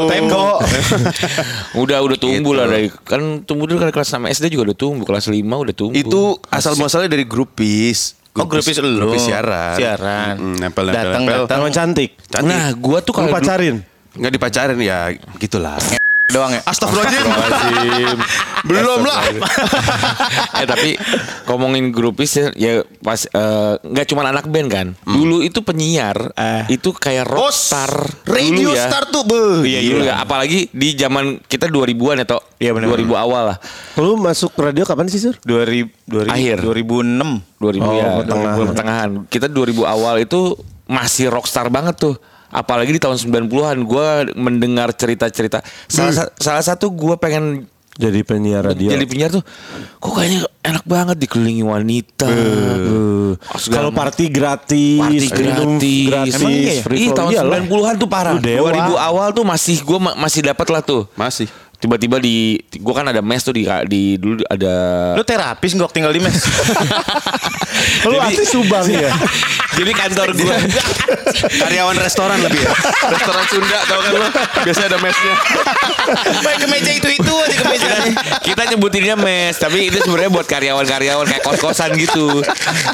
tembok. 0.08 0.64
udah 1.82 1.98
udah 2.00 2.16
tumbuh 2.16 2.52
Gitu. 2.52 2.56
lah 2.56 2.66
dari 2.66 2.88
kan 3.04 3.20
tumbuh 3.44 3.68
dulu 3.68 3.78
kan 3.78 3.92
kelas 3.92 4.16
6 4.16 4.32
SD 4.32 4.44
juga 4.50 4.72
udah 4.72 4.78
tumbuh, 4.78 5.04
kelas 5.04 5.28
5 5.28 5.36
udah 5.36 5.74
tumbuh. 5.76 5.96
Itu 5.96 6.22
asal 6.48 6.72
muasalnya 6.76 7.12
dari 7.12 7.24
grupis. 7.24 8.19
Oh, 8.38 8.46
grupis 8.46 8.78
lu. 8.78 8.94
Grupis 9.02 9.26
siaran. 9.26 9.74
Siaran. 9.74 10.34
Mm, 10.38 10.56
nempel 10.62 10.84
nempel 10.86 10.94
Datang, 10.94 11.22
nempel. 11.26 11.40
datang. 11.50 11.60
Cantik. 11.74 12.10
Cantik. 12.30 12.46
Nah, 12.46 12.70
gua 12.78 12.98
tuh 13.02 13.12
kalau 13.14 13.28
pacarin. 13.28 13.82
Nggak 14.14 14.32
dipacarin 14.38 14.78
ya 14.78 15.10
gitulah. 15.38 15.78
Doang 16.30 16.52
ya. 16.54 16.62
Astagfirullahaladzim. 16.64 18.18
Belum 18.64 19.00
lah. 19.02 19.22
eh 20.60 20.66
tapi 20.68 20.94
ngomongin 21.46 21.90
grupis 21.90 22.36
ya, 22.36 22.46
ya 22.54 22.72
pas 23.00 23.24
eh, 23.24 23.74
nggak 23.80 24.06
cuma 24.08 24.24
anak 24.24 24.46
band 24.46 24.68
kan. 24.70 24.86
Dulu 25.04 25.42
itu 25.42 25.60
penyiar 25.60 26.32
itu 26.66 26.90
kayak 26.92 27.26
rockstar. 27.26 27.90
Radio 28.26 28.70
Dulu 28.70 28.78
ya. 28.78 28.86
Star 28.86 29.04
tuh, 29.08 29.22
be. 29.26 29.66
Iya, 29.66 29.80
dulu 29.82 30.02
ya. 30.04 30.14
Apalagi 30.22 30.70
di 30.70 30.94
zaman 30.94 31.40
kita 31.42 31.66
2000-an 31.66 32.22
ya, 32.22 32.26
Tok. 32.26 32.42
Iya, 32.60 32.70
benar. 32.76 32.88
2000 32.92 33.10
awal 33.16 33.42
lah. 33.54 33.58
Lu 33.96 34.14
masuk 34.16 34.52
radio 34.56 34.84
kapan 34.84 35.06
sih, 35.08 35.18
Sur? 35.18 35.36
2000, 35.42 35.90
2000 36.06 36.30
Akhir. 36.30 36.56
2006. 36.62 37.42
2000 37.58 37.80
Oh, 37.80 37.92
ya, 37.92 38.08
pertengahan. 38.22 38.56
2000 38.56 38.70
pertengahan. 38.72 39.08
Kita 39.28 39.46
2000 39.48 39.84
awal 39.84 40.14
itu 40.22 40.54
masih 40.86 41.30
rockstar 41.30 41.68
banget 41.68 41.96
tuh. 41.98 42.14
Apalagi 42.50 42.90
di 42.90 42.98
tahun 42.98 43.16
90-an 43.16 43.78
gua 43.80 44.06
mendengar 44.32 44.90
cerita-cerita. 44.90 45.62
Salah, 45.86 46.12
sa- 46.12 46.30
salah 46.34 46.64
satu 46.64 46.90
gua 46.90 47.14
pengen 47.14 47.70
Jadi 47.92 48.22
penyiar 48.22 48.64
radio. 48.64 48.88
jadi 48.88 49.04
penyiar 49.04 49.28
tuh 49.30 49.44
kok 49.98 50.12
kayaknya 50.14 50.40
enak 50.62 50.84
banget 50.84 51.16
dikelilingi 51.20 51.60
wanita. 51.60 52.24
Eh, 52.24 53.32
Kalau 53.68 53.92
party 53.92 54.30
gratis, 54.30 54.98
Party 54.98 55.28
gratis. 55.28 56.06
gratis, 56.08 56.34
Emang 56.34 56.50
iya 56.50 56.72
ya? 56.72 56.82
Ih 56.88 57.10
tahun 57.12 57.30
Iyalah. 57.30 57.60
90-an 57.60 57.94
tuh 57.94 58.08
parah. 58.08 58.34
Dewa. 58.34 58.72
2000 58.72 58.96
awal 58.96 59.28
tuh 59.30 59.44
masih 59.44 59.76
gue 59.78 59.98
masih 60.16 60.40
dapat 60.42 60.66
lah 60.70 60.80
tuh. 60.80 61.02
Masih. 61.12 61.46
Tiba-tiba 61.80 62.20
di 62.20 62.60
gue 62.60 62.94
kan 62.94 63.08
ada 63.08 63.24
mes 63.24 63.40
tuh 63.40 63.56
di 63.56 63.64
di 63.88 64.20
dulu 64.20 64.44
ada 64.52 64.74
Lu 65.16 65.24
terapis 65.24 65.72
nggak 65.72 65.90
tinggal 65.96 66.12
di 66.12 66.20
mes? 66.20 66.36
Lu 68.10 68.20
asli 68.20 68.44
Subang 68.44 68.84
ya? 68.84 69.08
Jadi 69.80 69.92
kantor 69.96 70.28
gue 70.36 70.56
Karyawan 71.40 71.96
restoran 71.96 72.36
lebih 72.44 72.60
ya. 72.60 72.72
Restoran 73.08 73.44
Sunda 73.48 73.78
tau 73.88 74.00
kan 74.04 74.12
lu. 74.12 74.28
Biasanya 74.66 74.88
ada 74.92 74.98
mesnya. 75.00 75.34
Baik 76.44 76.58
ke 76.60 76.66
meja 76.68 76.92
itu 76.92 77.08
itu 77.16 77.32
aja 77.32 77.56
ke 77.56 77.64
meja. 77.64 77.88
kita 78.44 78.62
nyebutinnya 78.74 79.16
mes, 79.16 79.56
tapi 79.56 79.88
itu 79.88 80.02
sebenarnya 80.04 80.30
buat 80.34 80.44
karyawan-karyawan 80.44 81.24
kayak 81.32 81.42
kos-kosan 81.46 81.96
gitu. 81.96 82.44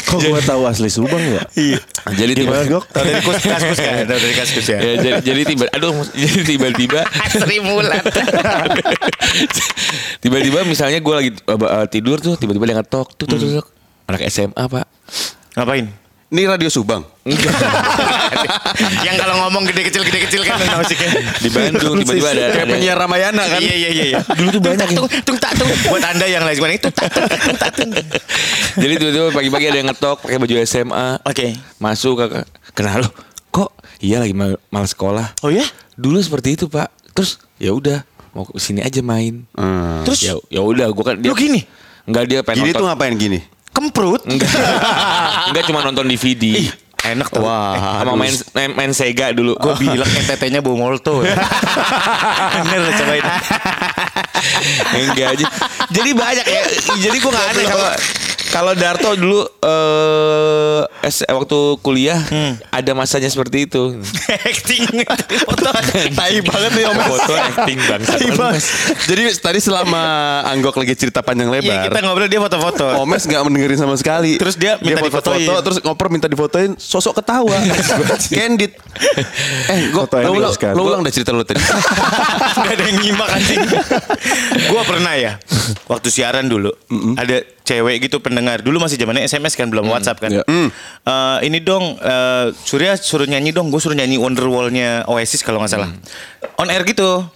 Kok 0.07 0.19
gua 0.31 0.41
tahu 0.45 0.63
asli 0.69 0.87
Subang 0.93 1.19
ya? 1.19 1.43
Iya. 1.59 1.79
Jadi 2.15 2.33
tiba? 2.45 2.63
Tahu 2.63 3.03
dari 3.03 3.21
kus 3.25 3.43
kaskus 3.43 3.79
kan? 3.83 3.95
Dari 4.07 4.35
kaskus 4.37 4.67
ya. 4.71 4.79
ya, 4.79 4.95
jadi, 5.01 5.19
jadi 5.27 5.41
tiba 5.43 5.65
aduh 5.75 5.93
jadi 6.23 6.41
tiba-tiba 6.47 7.01
Sri 7.35 7.59
Mulat. 7.59 8.05
tiba-tiba 10.23 10.65
misalnya 10.65 10.99
gue 11.01 11.15
lagi 11.15 11.31
uh, 11.47 11.57
uh, 11.57 11.87
tidur 11.87 12.19
tuh 12.21 12.35
tiba-tiba 12.37 12.65
dia 12.69 12.77
ngetok 12.81 13.17
tuh 13.17 13.27
tuh, 13.29 13.39
tuh, 13.39 13.49
tuh. 13.61 13.65
anak 14.07 14.27
SMA 14.31 14.65
pak 14.67 14.87
Ngapain? 15.57 15.89
Ini 16.27 16.43
Radio 16.51 16.67
Subang. 16.67 17.07
Yang 19.07 19.17
kalau 19.23 19.35
ngomong 19.47 19.63
gede 19.71 19.89
kecil 19.89 20.03
gede 20.03 20.27
kecil 20.27 20.43
kan 20.43 20.59
musiknya. 20.75 21.23
di 21.39 21.49
Bandung 21.55 22.03
tiba-tiba 22.03 22.29
ada, 22.35 22.45
Kayak 22.51 22.67
ada- 22.67 22.75
penyiar 22.75 22.97
Ramayana 22.99 23.45
kan. 23.47 23.61
Iya 23.63 23.75
iya 23.79 23.91
iya. 23.95 24.05
iya. 24.11 24.21
Dulu 24.43 24.49
tuh 24.59 24.61
banyak 24.61 24.89
Tung 24.91 25.07
tung 25.07 25.39
tak 25.39 25.55
tung. 25.55 25.71
Buat 25.87 26.03
anda 26.03 26.27
yang 26.27 26.43
lain 26.43 26.77
itu 26.77 26.91
tak 26.91 27.09
tung 27.15 27.25
tak 27.57 27.71
tung. 27.79 27.89
Jadi 28.75 28.93
tiba-tiba 28.99 29.31
pagi-pagi 29.31 29.67
ada 29.71 29.79
yang 29.79 29.89
ngetok 29.89 30.17
pakai 30.27 30.37
baju 30.43 30.55
SMA. 30.67 31.07
Oke. 31.23 31.47
Masuk 31.79 32.19
ke 32.19 32.27
kenal 32.75 33.07
lo. 33.07 33.11
Kok 33.55 33.71
iya 34.03 34.19
lagi 34.19 34.35
mal, 34.35 34.59
malas 34.69 34.99
sekolah. 34.99 35.31
Oh 35.47 35.49
ya? 35.49 35.63
Dulu 35.95 36.19
seperti 36.19 36.59
itu, 36.59 36.67
Pak. 36.67 36.91
Terus 37.15 37.39
ya 37.57 37.71
udah 37.71 38.03
mau 38.37 38.45
ke 38.45 38.61
sini 38.61 38.85
aja 38.85 39.01
main. 39.01 39.49
Hmm. 39.57 40.05
Terus 40.05 40.21
Ya 40.21 40.37
ya 40.53 40.61
udah 40.61 40.93
gua 40.93 41.05
kan 41.09 41.17
dia 41.17 41.33
Lu 41.33 41.37
gini? 41.37 41.65
Enggak 42.05 42.25
dia 42.29 42.41
pengen 42.45 42.69
Gini 42.69 42.71
tuh 42.71 42.85
nonton. 42.85 42.93
ngapain 42.93 43.15
gini? 43.17 43.41
kemprut. 43.73 44.25
Enggak. 44.25 44.49
Enggak 45.53 45.65
cuma 45.69 45.81
nonton 45.81 46.05
DVD. 46.05 46.69
Enak 47.07 47.29
tuh. 47.29 47.45
Wah, 47.45 48.03
sama 48.03 48.19
main, 48.19 48.35
main 48.51 48.71
main 48.73 48.91
Sega 48.91 49.31
dulu. 49.31 49.55
Gue 49.55 49.75
bilang 49.79 50.09
NTT-nya 50.09 50.59
bau 50.59 50.75
molto. 50.75 51.23
Bener 52.57 52.81
lo 52.83 52.91
cobain. 52.91 53.25
Enggak 54.97 55.29
aja. 55.39 55.47
Jadi 55.93 56.11
banyak 56.13 56.47
ya. 56.47 56.63
Jadi 56.99 57.17
gua 57.21 57.31
nggak 57.31 57.47
aneh 57.53 57.65
kalau 57.69 57.89
kalau 58.51 58.73
Darto 58.75 59.11
dulu 59.15 59.41
eh 59.63 60.81
S- 61.07 61.27
waktu 61.27 61.59
kuliah 61.81 62.19
ada 62.69 62.93
masanya 62.93 63.31
seperti 63.31 63.71
itu. 63.71 63.95
Acting. 64.27 65.07
Foto. 65.47 65.71
Tai 66.13 66.37
banget 66.43 66.71
nih 66.75 66.85
om. 66.91 66.99
Foto 66.99 67.33
acting 67.35 67.79
banget. 67.87 68.63
Jadi 69.07 69.23
tadi 69.39 69.59
selama 69.63 70.03
Anggok 70.51 70.83
lagi 70.83 70.99
cerita 70.99 71.23
panjang 71.23 71.49
lebar. 71.51 71.67
Iya 71.67 71.77
kita 71.87 71.99
ngobrol 72.03 72.27
dia 72.27 72.41
foto-foto. 72.43 72.87
Omes 73.03 73.23
nggak 73.23 73.43
mendengarin 73.47 73.79
sama 73.79 73.95
sekali. 73.95 74.37
Terus 74.37 74.59
dia 74.59 74.79
minta 74.83 75.03
foto-foto, 75.07 75.39
difotoin. 75.39 75.63
terus 75.63 75.79
ngoper 75.83 76.07
minta 76.11 76.27
difotoin, 76.27 76.71
sosok 76.75 77.23
ketawa. 77.23 77.55
Candid. 78.37 78.73
Eh, 79.71 79.95
gua 79.95 80.07
Foto 80.07 80.17
yang 80.23 80.35
ulang, 80.35 80.55
lo 80.75 80.83
ulang 80.91 81.01
dah 81.07 81.13
cerita 81.13 81.31
lo 81.31 81.47
tadi. 81.47 81.63
Gak 82.67 82.73
ada 82.73 82.83
yang 82.83 82.99
nyimak 82.99 83.29
anjing. 83.31 83.63
Gua 84.71 84.83
pernah 84.83 85.15
ya 85.15 85.33
waktu 85.87 86.09
siaran 86.11 86.51
dulu 86.51 86.73
ada 87.15 87.56
cewek 87.67 88.07
gitu 88.07 88.23
pendengar. 88.23 88.63
Dulu 88.63 88.79
masih 88.79 88.95
zamannya 88.95 89.27
SMS 89.27 89.59
kan 89.59 89.67
belum 89.67 89.91
WhatsApp 89.91 90.23
kan. 90.23 90.31
Iya. 90.31 90.47
Eh, 90.47 91.39
ini 91.51 91.59
dong 91.59 91.99
eh, 91.99 92.55
Surya 92.55 92.95
suruh 92.95 93.27
nyanyi 93.27 93.51
dong. 93.51 93.75
Gue 93.75 93.83
suruh 93.83 93.99
nyanyi 93.99 94.17
Wonderwall-nya 94.23 95.05
Oasis 95.11 95.43
kalau 95.43 95.59
nggak 95.59 95.73
salah. 95.75 95.91
On 96.63 96.71
air 96.71 96.87
gitu. 96.87 97.27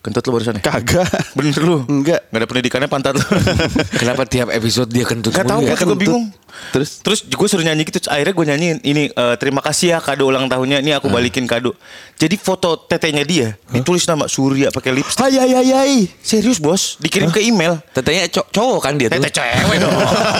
Kentut 0.00 0.24
lu 0.24 0.32
barusan 0.32 0.56
ya? 0.56 0.64
Kagak. 0.64 1.04
Bener 1.36 1.60
lu? 1.60 1.84
Enggak. 1.84 2.24
Gak 2.32 2.38
ada 2.40 2.46
pendidikannya 2.48 2.88
pantat 2.88 3.20
lu. 3.20 3.24
Kenapa 4.00 4.24
tiap 4.24 4.48
episode 4.48 4.88
dia 4.88 5.04
kentut 5.04 5.28
Gak 5.36 5.44
tau, 5.44 5.60
ya? 5.60 5.76
gue 5.76 5.92
bingung. 5.92 6.32
Terus? 6.72 7.04
Terus 7.04 7.20
gue 7.28 7.48
suruh 7.52 7.60
nyanyi 7.60 7.84
gitu, 7.84 8.00
akhirnya 8.08 8.32
gue 8.32 8.46
nyanyiin 8.48 8.78
ini 8.80 9.02
eh, 9.12 9.34
terima 9.36 9.60
kasih 9.60 9.92
ya 9.92 9.98
kado 10.00 10.32
ulang 10.32 10.48
tahunnya, 10.48 10.80
ini 10.80 10.96
aku 10.96 11.12
balikin 11.12 11.44
kado. 11.44 11.76
Jadi 12.16 12.40
foto 12.40 12.80
tetenya 12.80 13.28
dia 13.28 13.48
ditulis 13.68 14.08
nama 14.08 14.24
Surya 14.24 14.72
pakai 14.72 14.88
lipstick. 14.96 15.20
Hai 15.20 15.36
hai 15.36 15.52
hai 15.52 15.68
hai. 15.68 15.94
Serius 16.24 16.56
bos, 16.64 16.96
dikirim 16.96 17.28
ke 17.28 17.44
email. 17.44 17.76
Tetenya 17.92 18.24
co- 18.32 18.48
cowok 18.48 18.80
kan 18.80 18.96
dia 18.96 19.12
tuh. 19.12 19.20
Tete 19.20 19.36
cewek 19.36 19.76
dong. 19.84 19.92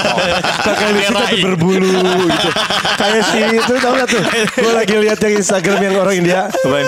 Pakai 0.73 0.89
lipstick 0.97 1.21
tapi 1.21 1.37
berbulu 1.45 2.01
gitu. 2.33 2.49
Kayak 2.97 3.23
si 3.29 3.39
itu 3.61 3.73
tau 3.77 3.93
gak 3.93 4.09
tuh? 4.09 4.25
Gue 4.65 4.73
lagi 4.73 4.95
lihat 4.97 5.21
yang 5.21 5.35
Instagram 5.37 5.79
yang 5.85 5.95
orang 6.01 6.15
India. 6.17 6.41
Apaan? 6.49 6.87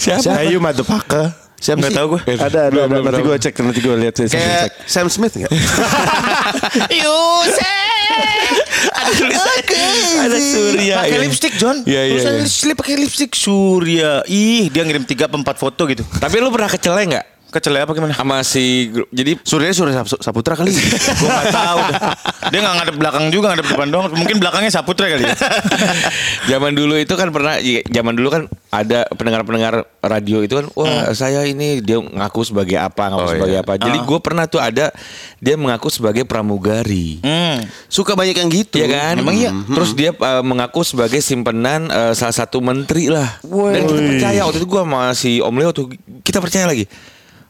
Siapa? 0.00 0.40
Ayu 0.40 0.56
Madepaka. 0.56 1.43
Siapa 1.64 1.80
Nggak 1.80 1.92
sih? 1.92 1.96
tahu 1.96 2.06
gue. 2.12 2.20
Ada, 2.36 2.60
ada, 2.68 2.80
ada. 2.84 2.96
Nanti 3.00 3.22
gue 3.24 3.36
cek, 3.40 3.54
nanti 3.64 3.80
gue 3.80 3.96
lihat. 3.96 4.14
saya 4.20 4.28
Kayak. 4.28 4.84
Sam 4.84 5.08
Smith 5.08 5.32
enggak? 5.40 5.52
Ada 8.94 9.10
tulisan 9.16 9.48
Ada 10.28 10.38
Surya. 10.38 10.94
Pakai 11.00 11.10
iya. 11.10 11.24
lipstick 11.24 11.54
John. 11.56 11.76
Iya, 11.88 12.02
iya, 12.04 12.12
Tulisan 12.20 12.32
iya. 12.36 12.40
lipstick 12.44 12.74
pakai 12.76 12.94
lipstick 13.00 13.32
Surya. 13.32 14.10
Ih, 14.28 14.68
dia 14.68 14.82
ngirim 14.84 15.04
3 15.08 15.24
apa 15.24 15.36
4 15.56 15.56
foto 15.56 15.82
gitu. 15.88 16.04
Tapi 16.20 16.34
lu 16.36 16.52
pernah 16.52 16.68
keceleng 16.68 17.08
nggak? 17.16 17.26
Kecelek 17.54 17.86
apa 17.86 17.92
gimana? 17.94 18.12
Sama 18.12 18.42
si. 18.42 18.90
Jadi 19.08 19.38
Surya 19.40 19.70
Surya 19.70 20.02
Sap- 20.02 20.18
Saputra 20.18 20.52
kali. 20.52 20.74
gue 21.22 21.28
gak 21.30 21.48
tahu 21.48 21.78
dah. 21.78 22.00
Dia 22.50 22.58
gak 22.60 22.74
ngadep 22.76 22.96
belakang 22.98 23.24
juga, 23.30 23.54
ngadep 23.54 23.66
depan 23.70 23.88
doang. 23.88 24.10
Mungkin 24.10 24.36
belakangnya 24.36 24.74
Saputra 24.74 25.06
kali 25.06 25.22
ya. 25.22 25.34
zaman 26.50 26.74
dulu 26.74 26.94
itu 26.94 27.14
kan 27.14 27.30
pernah 27.30 27.56
iya, 27.56 27.80
zaman 27.86 28.12
dulu 28.12 28.28
kan 28.28 28.42
ada 28.68 29.06
pendengar-pendengar 29.08 29.86
radio 30.00 30.42
itu 30.42 30.58
kan 30.58 30.66
wah 30.74 31.14
saya 31.14 31.46
ini 31.46 31.78
dia 31.78 31.96
ngaku 31.96 32.42
sebagai 32.42 32.74
apa 32.74 33.08
ngaku 33.08 33.22
Oh, 33.22 33.30
sebagai 33.30 33.56
iya. 33.56 33.62
apa 33.62 33.72
jadi 33.78 33.96
gue 33.96 34.18
pernah 34.18 34.44
tuh 34.44 34.58
ada 34.58 34.90
dia 35.38 35.54
mengaku 35.54 35.88
sebagai 35.88 36.24
pramugari 36.24 37.22
Hmm. 37.22 37.62
Suka 37.86 38.12
banyak 38.12 38.34
yang 38.34 38.50
gitu. 38.50 38.76
Iya 38.76 38.88
kan? 38.90 39.14
Emang 39.16 39.36
iya? 39.36 39.50
Terus 39.50 39.94
dia 39.94 40.10
uh, 40.12 40.42
mengaku 40.42 40.82
sebagai 40.82 41.20
simpenan 41.20 41.86
uh, 41.86 42.12
salah 42.12 42.34
satu 42.34 42.58
menteri 42.58 43.06
lah. 43.06 43.38
Dan 43.40 43.86
kita 43.86 44.02
percaya 44.02 44.40
waktu 44.42 44.58
itu 44.58 44.66
gue 44.66 44.82
sama 44.82 45.00
si 45.14 45.38
Om 45.38 45.54
Leo 45.54 45.70
tuh 45.70 45.86
kita 46.20 46.42
percaya 46.42 46.66
lagi. 46.66 46.84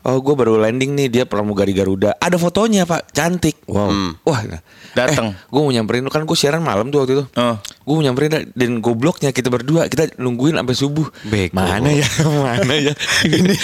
Oh 0.04 0.20
gue 0.20 0.34
baru 0.36 0.60
landing 0.60 0.92
nih 0.92 1.08
dia 1.08 1.24
pramugari 1.24 1.72
Garuda. 1.72 2.12
Ada 2.20 2.36
fotonya 2.36 2.84
pak, 2.84 3.08
cantik. 3.16 3.56
Wow. 3.64 4.20
Wah. 4.28 4.40
nah. 4.44 4.60
Dateng. 4.92 5.32
Eh, 5.32 5.48
gue 5.48 5.60
mau 5.64 5.72
nyamperin 5.72 6.04
kan 6.12 6.28
gue 6.28 6.36
siaran 6.36 6.60
malam 6.60 6.92
tuh 6.92 7.00
waktu 7.00 7.12
itu. 7.16 7.24
Oh. 7.40 7.56
Gue 7.56 7.94
mau 7.96 8.04
nyamperin 8.04 8.52
dan 8.52 8.70
gobloknya 8.84 9.32
kita 9.32 9.48
berdua 9.48 9.88
kita 9.88 10.12
nungguin 10.20 10.60
sampai 10.60 10.76
subuh. 10.76 11.08
Beko. 11.24 11.56
Mana 11.56 11.88
ya? 11.88 12.04
Mana 12.44 12.74
ya? 12.76 12.92
ini 13.24 13.56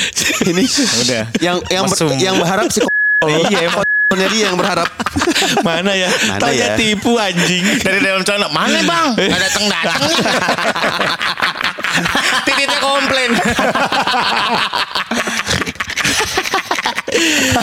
ini 0.49 0.64
Udah. 1.04 1.25
yang 1.44 1.61
yang 1.68 1.85
ber- 1.85 2.16
yang 2.16 2.35
berharap 2.40 2.73
si 2.73 2.80
Iya, 3.20 3.68
fotonya 4.10 4.26
dia 4.26 4.50
yang 4.50 4.58
berharap. 4.58 4.90
Mana 5.62 5.94
ya? 5.94 6.10
Mana 6.26 6.42
Taunya 6.42 6.74
ya? 6.74 6.74
tipu 6.74 7.14
anjing. 7.14 7.62
Dari 7.78 8.02
dalam 8.02 8.26
celana 8.26 8.50
Mana 8.50 8.82
bang? 8.90 9.14
Gak 9.14 9.38
datang 9.38 9.64
datang 9.70 10.00
nih 10.02 10.18
Titiknya 12.42 12.78
komplain 12.82 13.30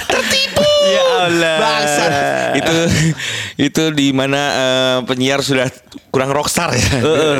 Tertipu 0.07 0.63
Ya 0.87 1.03
Allah 1.27 1.55
itu 2.55 2.75
itu 3.59 3.83
di 3.91 4.07
mana 4.15 4.41
eh, 4.55 4.97
penyiar 5.03 5.43
sudah 5.43 5.67
kurang 6.15 6.31
rockstar 6.31 6.71
ya. 6.71 6.89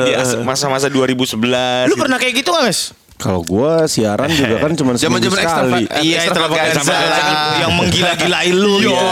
Di 0.04 0.12
as- 0.16 0.36
masa-masa 0.44 0.92
2011. 0.92 1.88
Lu 1.88 1.96
pernah 1.96 2.20
kayak 2.20 2.44
gitu 2.44 2.52
gak 2.52 2.68
mas? 2.68 2.92
Kalau 3.18 3.42
gue 3.42 3.72
siaran 3.88 4.30
juga 4.30 4.62
kan 4.62 4.72
cuma 4.72 4.94
seminggu 4.96 5.26
Zaman-zaman 5.26 5.42
sekali. 5.42 5.84
Iya 6.06 6.18
extravaganza. 6.22 6.94
Yang 7.62 7.72
menggila-gilai 7.74 8.50
lu 8.52 8.74
Iya. 8.80 9.10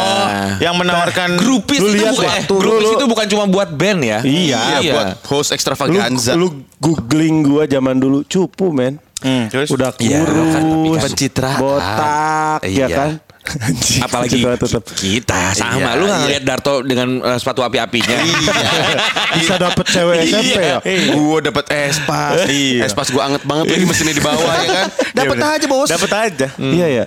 Yang 0.62 0.75
menawarkan 0.77 1.29
grupis 1.35 1.79
Lu 1.79 1.89
itu 1.89 2.05
bukan, 2.07 2.29
eh, 2.29 2.43
grupis 2.45 2.89
itu 2.91 3.05
bukan 3.05 3.25
cuma 3.27 3.43
buat 3.45 3.69
band 3.71 4.00
ya. 4.01 4.19
Iya, 4.21 4.62
Iya, 4.79 4.93
buat 4.93 5.07
host 5.25 5.50
Lu, 5.50 5.53
extravaganza. 5.53 6.31
lu 6.33 6.47
googling 6.77 7.41
gue 7.43 7.63
zaman 7.65 7.97
dulu 7.97 8.21
cupu 8.24 8.69
men. 8.69 9.01
Hmm, 9.19 9.50
terus? 9.50 9.74
Udah 9.74 9.89
Iya, 9.97 10.21
kurus, 10.21 10.53
kan, 10.53 10.62
tapi 10.62 10.88
kan 10.88 11.01
pencitraan. 11.01 11.57
botak, 11.57 12.59
ya 12.62 12.69
Iya. 12.69 12.88
kan. 12.93 13.09
Apalagi 14.01 14.41
kita 14.97 15.53
sama. 15.53 15.77
Iya, 15.77 15.89
lu 15.97 16.03
nggak 16.05 16.17
iya. 16.19 16.23
ngeliat 16.25 16.43
Darto 16.43 16.73
dengan 16.81 17.07
eh, 17.21 17.37
sepatu 17.37 17.61
api-apinya. 17.61 18.17
Bisa 19.39 19.55
dapet 19.61 19.85
cewek 19.89 20.17
SMP 20.27 20.59
ya. 20.59 20.79
Gue 21.13 21.39
dapet 21.45 21.65
espas. 21.71 22.45
Iya. 22.49 22.89
Espas 22.89 23.07
gue 23.13 23.21
anget 23.21 23.43
banget 23.45 23.65
lagi 23.71 23.85
mesinnya 23.85 24.15
di 24.17 24.23
bawah 24.23 24.53
ya 24.59 24.67
kan. 24.67 24.85
Dapat 25.23 25.35
bener. 25.37 25.55
aja 25.55 25.65
bos. 25.69 25.89
Dapat 25.89 26.11
aja. 26.11 26.47
Iya 26.57 26.87
ya. 26.89 27.05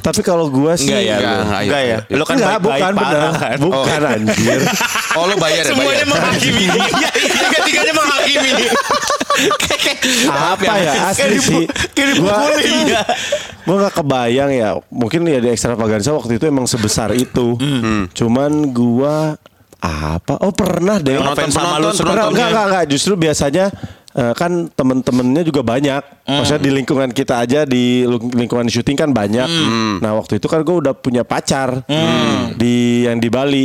Tapi 0.00 0.20
kalau 0.22 0.46
gua 0.52 0.78
sih 0.78 0.86
Enggak 0.90 1.02
ya, 1.02 1.16
Enggak, 1.18 1.32
lu. 1.32 1.40
enggak, 1.42 1.60
Enggak 1.60 1.82
ya. 1.82 1.88
iya. 2.06 2.16
Lu 2.18 2.24
kan 2.24 2.34
Enggak, 2.36 2.58
baik-baik 2.60 2.94
bukan 2.94 2.94
kan. 3.34 3.56
Bukan 3.58 4.00
anjir. 4.04 4.60
Oh 5.18 5.24
lo 5.26 5.34
bayar 5.40 5.64
ya 5.66 5.72
Semuanya 5.74 6.06
menghakimi. 6.06 6.66
Iya, 7.00 7.08
Tiga-tiganya 7.12 7.94
menghakimi. 7.96 8.52
Apa 10.26 10.72
ya 10.76 10.92
asli 11.08 11.36
sih. 11.36 11.64
Gua 12.16 12.50
dipukuli. 12.50 12.64
Iya. 12.86 13.02
Gue 13.60 13.76
gak 13.78 13.94
kebayang 13.94 14.50
ya 14.50 14.68
Mungkin 14.88 15.20
ya 15.24 15.38
di 15.38 15.48
extravaganza 15.48 16.10
waktu 16.10 16.36
itu 16.36 16.44
emang 16.44 16.64
sebesar 16.64 17.12
itu 17.12 17.54
Hmm. 17.54 18.08
Cuman 18.10 18.50
gua 18.70 19.36
Apa 19.78 20.36
Oh 20.38 20.50
pernah 20.50 20.98
deh 20.98 21.16
Nonton 21.16 21.48
sama 21.48 21.78
lu 21.78 21.92
Pernah, 21.92 22.26
enggak, 22.26 22.48
enggak, 22.48 22.66
enggak 22.66 22.84
Justru 22.88 23.12
biasanya 23.14 23.70
eh, 24.10 24.32
Kan 24.32 24.68
temen-temennya 24.68 25.42
juga 25.42 25.60
banyak 25.62 26.02
Hmm. 26.20 26.40
Maksudnya 26.40 26.62
di 26.62 26.72
lingkungan 26.72 27.10
kita 27.10 27.34
aja 27.38 27.60
Di 27.62 28.02
ling- 28.02 28.34
lingkungan 28.36 28.66
syuting 28.66 28.96
kan 28.96 29.10
banyak 29.10 29.46
Hmm. 29.46 29.98
Nah 29.98 30.14
waktu 30.14 30.36
itu 30.36 30.46
kan 30.46 30.60
gue 30.60 30.76
udah 30.76 30.94
punya 30.94 31.22
pacar 31.22 31.84
di 32.52 32.74
Yang 33.04 33.18
di 33.18 33.28
Bali 33.28 33.64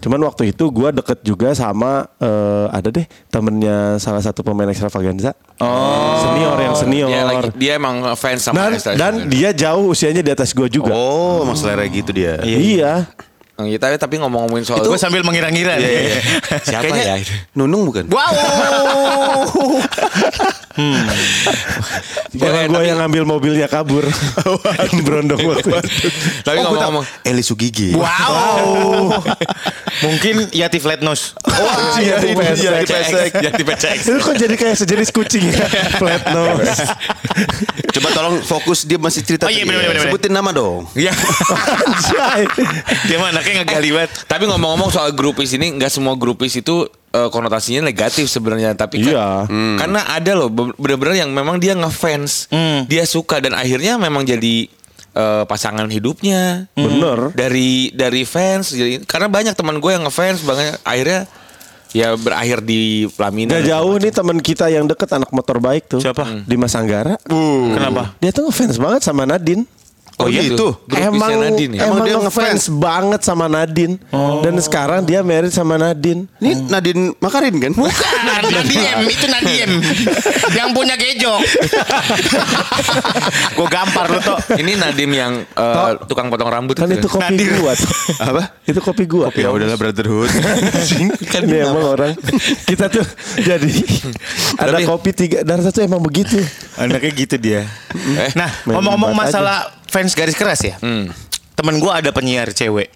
Cuman 0.00 0.20
waktu 0.26 0.54
itu 0.54 0.68
gua 0.70 0.92
deket 0.92 1.22
juga 1.22 1.52
sama 1.56 2.06
eh, 2.20 2.66
Ada 2.70 2.88
deh 2.92 3.06
temennya 3.28 3.96
salah 4.00 4.22
satu 4.22 4.44
pemain 4.44 4.68
extravaganza 4.70 5.34
oh. 5.60 6.20
Senior 6.22 6.56
yang 6.60 6.74
senior 6.76 7.08
Dia 7.08 7.22
lagi 7.24 7.48
dia 7.56 7.72
emang 7.80 7.96
fans 8.14 8.42
sama 8.44 8.70
dan, 8.70 8.94
dan 8.96 9.12
dia 9.26 9.50
jauh 9.56 9.90
usianya 9.90 10.22
di 10.22 10.30
atas 10.32 10.52
gue 10.52 10.68
juga. 10.68 10.92
Oh 10.92 11.42
emang 11.42 11.56
selera 11.58 11.84
gitu 11.88 12.10
dia. 12.12 12.38
Iya. 12.42 12.58
Iya, 12.58 12.92
tapi 13.56 13.96
tapi 13.96 14.14
ngomong-ngomongin 14.20 14.68
soal 14.68 14.84
Gue 14.84 15.00
sambil 15.00 15.24
mengira-ngira. 15.24 15.80
nih. 15.80 16.20
siapa 16.60 16.84
Kayaknya 16.84 17.02
ya 17.02 17.14
itu? 17.16 17.32
Nunung 17.56 17.88
bukan? 17.88 18.04
Wow. 18.12 19.80
Kalau 22.36 22.60
gue 22.68 22.82
yang 22.84 23.00
ngambil 23.00 23.22
mobilnya 23.24 23.64
kabur. 23.64 24.04
yang 24.92 25.00
berondong 25.00 25.40
waktu 25.40 25.72
itu. 25.72 26.08
Tapi 26.44 26.56
Oh, 26.60 26.62
ngomong-ngomong 26.68 27.04
Eli 27.24 27.40
Sugigi. 27.40 27.96
Wow. 27.96 29.24
Mungkin 30.04 30.52
Yati 30.52 30.76
Flatnose. 30.76 31.32
Oh, 31.48 31.96
iya, 31.96 32.20
ini 32.20 32.36
pesek. 32.36 32.60
dia, 32.60 32.70
pesek. 32.84 33.30
Jadi 33.40 33.62
pecek. 33.64 33.96
Itu 34.04 34.20
kok 34.20 34.36
jadi 34.36 34.52
kayak 34.52 34.76
sejenis 34.76 35.08
kucing 35.08 35.48
ya? 35.48 35.64
Flat 35.96 36.28
nose. 36.28 36.84
Coba 37.96 38.08
tolong 38.12 38.36
fokus 38.44 38.84
dia 38.84 39.00
masih 39.00 39.24
cerita. 39.24 39.48
Oh, 39.48 39.52
iya, 39.52 39.64
tadi. 39.64 39.72
bener, 39.72 39.80
bener, 39.80 39.92
bener. 39.96 40.04
Sebutin 40.12 40.32
nama 40.36 40.50
dong. 40.52 40.84
Iya. 40.92 41.16
Anjay. 41.80 42.44
Dia 43.08 43.16
mah 43.16 43.32
anaknya 43.48 43.62
ngegali 43.64 43.90
banget. 43.92 44.10
Tapi 44.24 44.44
ngomong-ngomong 44.44 44.90
soal 44.90 45.10
grupis 45.10 45.50
ini 45.52 45.70
nggak 45.72 45.88
semua 45.88 46.14
grupis 46.14 46.52
itu 46.54 46.84
eh, 47.08 47.28
konotasinya 47.28 47.80
negatif 47.82 48.26
sebenarnya 48.26 48.74
tapi 48.74 49.00
kan 49.00 49.08
Iya. 49.08 49.28
karena 49.76 50.00
ada 50.10 50.32
loh 50.34 50.48
be- 50.48 50.74
bener-bener 50.74 51.16
yang 51.18 51.30
memang 51.30 51.56
dia 51.56 51.72
ngefans 51.72 52.50
dia 52.84 53.04
suka 53.04 53.38
dan 53.38 53.52
akhirnya 53.52 53.96
memang 53.96 54.22
jadi 54.22 54.68
eh, 55.12 55.44
pasangan 55.44 55.86
hidupnya 55.86 56.68
Bener. 56.72 57.32
dari 57.32 57.88
dari 57.90 58.22
fans 58.22 58.68
jadi 58.68 59.00
karena 59.02 59.26
banyak 59.26 59.54
teman 59.54 59.78
gue 59.78 59.90
yang 59.90 60.04
ngefans 60.04 60.42
banget 60.42 60.76
akhirnya 60.82 61.24
ya 61.90 62.12
berakhir 62.12 62.60
di 62.60 63.08
pelaminan 63.08 63.56
Gak 63.56 63.70
jauh 63.70 63.96
nih 63.96 64.12
teman 64.12 64.36
kita 64.36 64.68
yang 64.68 64.84
deket 64.84 65.08
anak 65.08 65.32
motor 65.32 65.56
baik 65.56 65.88
tuh. 65.88 65.96
Siapa? 65.96 66.44
Dimas 66.44 66.76
Anggara. 66.76 67.16
Kenapa? 67.72 68.12
Dia 68.18 68.28
tuh 68.30 68.44
ngefans 68.44 68.76
banget 68.76 69.00
sama 69.00 69.24
Nadine. 69.24 69.64
Oh, 70.16 70.26
iya 70.26 70.48
gitu. 70.48 70.72
Grupisnya 70.88 71.12
Emang 71.12 71.32
Nadine 71.38 71.72
ya? 71.76 71.80
emang, 71.84 71.92
Emang 71.92 72.06
dia 72.08 72.16
ngefans 72.18 72.62
banget 72.72 73.20
sama 73.20 73.46
Nadine. 73.46 74.00
Dan 74.40 74.56
sekarang 74.58 75.04
dia 75.04 75.20
married 75.20 75.52
sama 75.52 75.76
Nadine. 75.76 76.24
Ini 76.40 76.72
Nadine 76.72 77.12
Makarin 77.20 77.52
kan? 77.58 77.72
Bukan, 77.72 77.92
Nadiem, 78.48 78.98
itu 79.12 79.26
Nadiem. 79.28 79.70
yang 80.52 80.72
punya 80.72 80.96
gejok. 80.96 81.36
Gue 83.52 83.68
gampar 83.68 84.08
lu 84.08 84.20
toh. 84.20 84.38
ini 84.56 84.72
Nadim 84.74 85.10
yang 85.10 85.32
eh, 85.44 85.92
tukang 86.06 86.28
potong 86.28 86.48
rambut 86.48 86.76
Kan 86.76 86.88
itu 86.88 87.06
kopi 87.06 87.36
Nadir. 87.36 87.60
gua. 87.60 87.72
tuh. 87.72 87.90
Apa? 88.32 88.42
Itu 88.64 88.80
kopi 88.80 89.04
gua. 89.04 89.28
Ya 89.32 89.48
udahlah 89.48 89.76
brotherhood. 89.76 90.32
kan 91.32 91.40
ini 91.42 91.56
emang 91.60 91.84
orang 91.86 92.12
kita 92.64 92.88
tuh 92.88 93.04
jadi 93.36 93.68
ada 94.56 94.78
Tapi- 94.78 94.86
kopi 94.86 95.10
tiga 95.12 95.38
dan 95.42 95.60
satu 95.60 95.82
emang 95.82 96.00
begitu 96.00 96.38
Anaknya 96.76 97.10
gitu 97.12 97.36
dia. 97.36 97.62
nah, 98.32 98.48
main 98.64 98.74
ngomong-ngomong 98.76 99.12
masalah 99.12 99.72
fans 99.86 100.12
garis 100.12 100.34
keras 100.34 100.60
ya. 100.62 100.76
Temen 101.56 101.80
gue 101.80 101.88
ada 101.88 102.12
penyiar 102.12 102.52
cewek. 102.52 102.92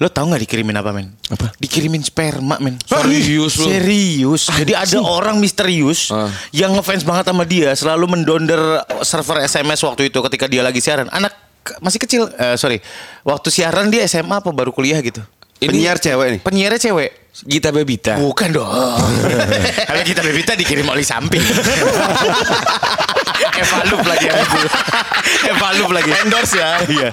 Lo 0.00 0.08
tau 0.08 0.24
nggak 0.24 0.48
dikirimin 0.48 0.72
apa 0.72 0.96
men? 0.96 1.12
Apa? 1.28 1.52
Dikirimin 1.56 2.00
sperma 2.00 2.56
men. 2.56 2.80
Serius 2.80 3.60
lu? 3.60 3.68
Serius. 3.68 4.48
Jadi 4.48 4.72
ada 4.72 4.98
orang 4.98 5.36
misterius 5.36 6.08
Ah. 6.08 6.32
yang 6.48 6.72
ngefans 6.72 7.04
banget 7.04 7.28
sama 7.28 7.44
dia. 7.44 7.76
Selalu 7.76 8.08
mendonder 8.08 8.80
server 9.04 9.44
SMS 9.44 9.84
waktu 9.84 10.08
itu 10.08 10.18
ketika 10.24 10.48
dia 10.48 10.64
lagi 10.64 10.80
siaran. 10.80 11.12
Anak 11.12 11.36
masih 11.84 12.00
kecil. 12.00 12.32
Eh, 12.32 12.56
sorry. 12.56 12.80
Waktu 13.28 13.52
siaran 13.52 13.92
dia 13.92 14.00
SMA 14.08 14.40
apa 14.40 14.48
baru 14.48 14.72
kuliah 14.72 15.04
gitu. 15.04 15.20
Penyiar 15.60 16.00
cewek 16.00 16.28
nih. 16.32 16.40
Penyiarnya 16.40 16.80
cewek. 16.80 17.10
Gita 17.38 17.70
Bebita 17.70 18.18
Bukan 18.18 18.50
dong. 18.50 18.66
Kalau 19.88 20.02
kita 20.02 20.26
bebita 20.26 20.58
dikirim 20.58 20.86
oli 20.88 21.06
samping. 21.06 21.38
Evalup 23.62 24.02
lagi 24.02 24.24
yang 24.26 24.38
itu. 24.38 24.58
Evalup 25.52 25.90
lagi. 25.90 26.10
Endorse 26.16 26.56
ya. 26.56 26.70
Iya. 26.88 27.10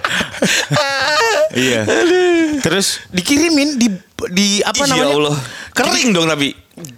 iya. 1.55 1.81
Terus 2.59 2.99
dikirimin 3.09 3.79
di 3.79 3.88
di 4.29 4.47
apa 4.59 4.83
namanya? 4.85 5.05
ya 5.05 5.15
Allah 5.15 5.35
kering 5.71 6.09
dong 6.11 6.27
tapi 6.27 6.51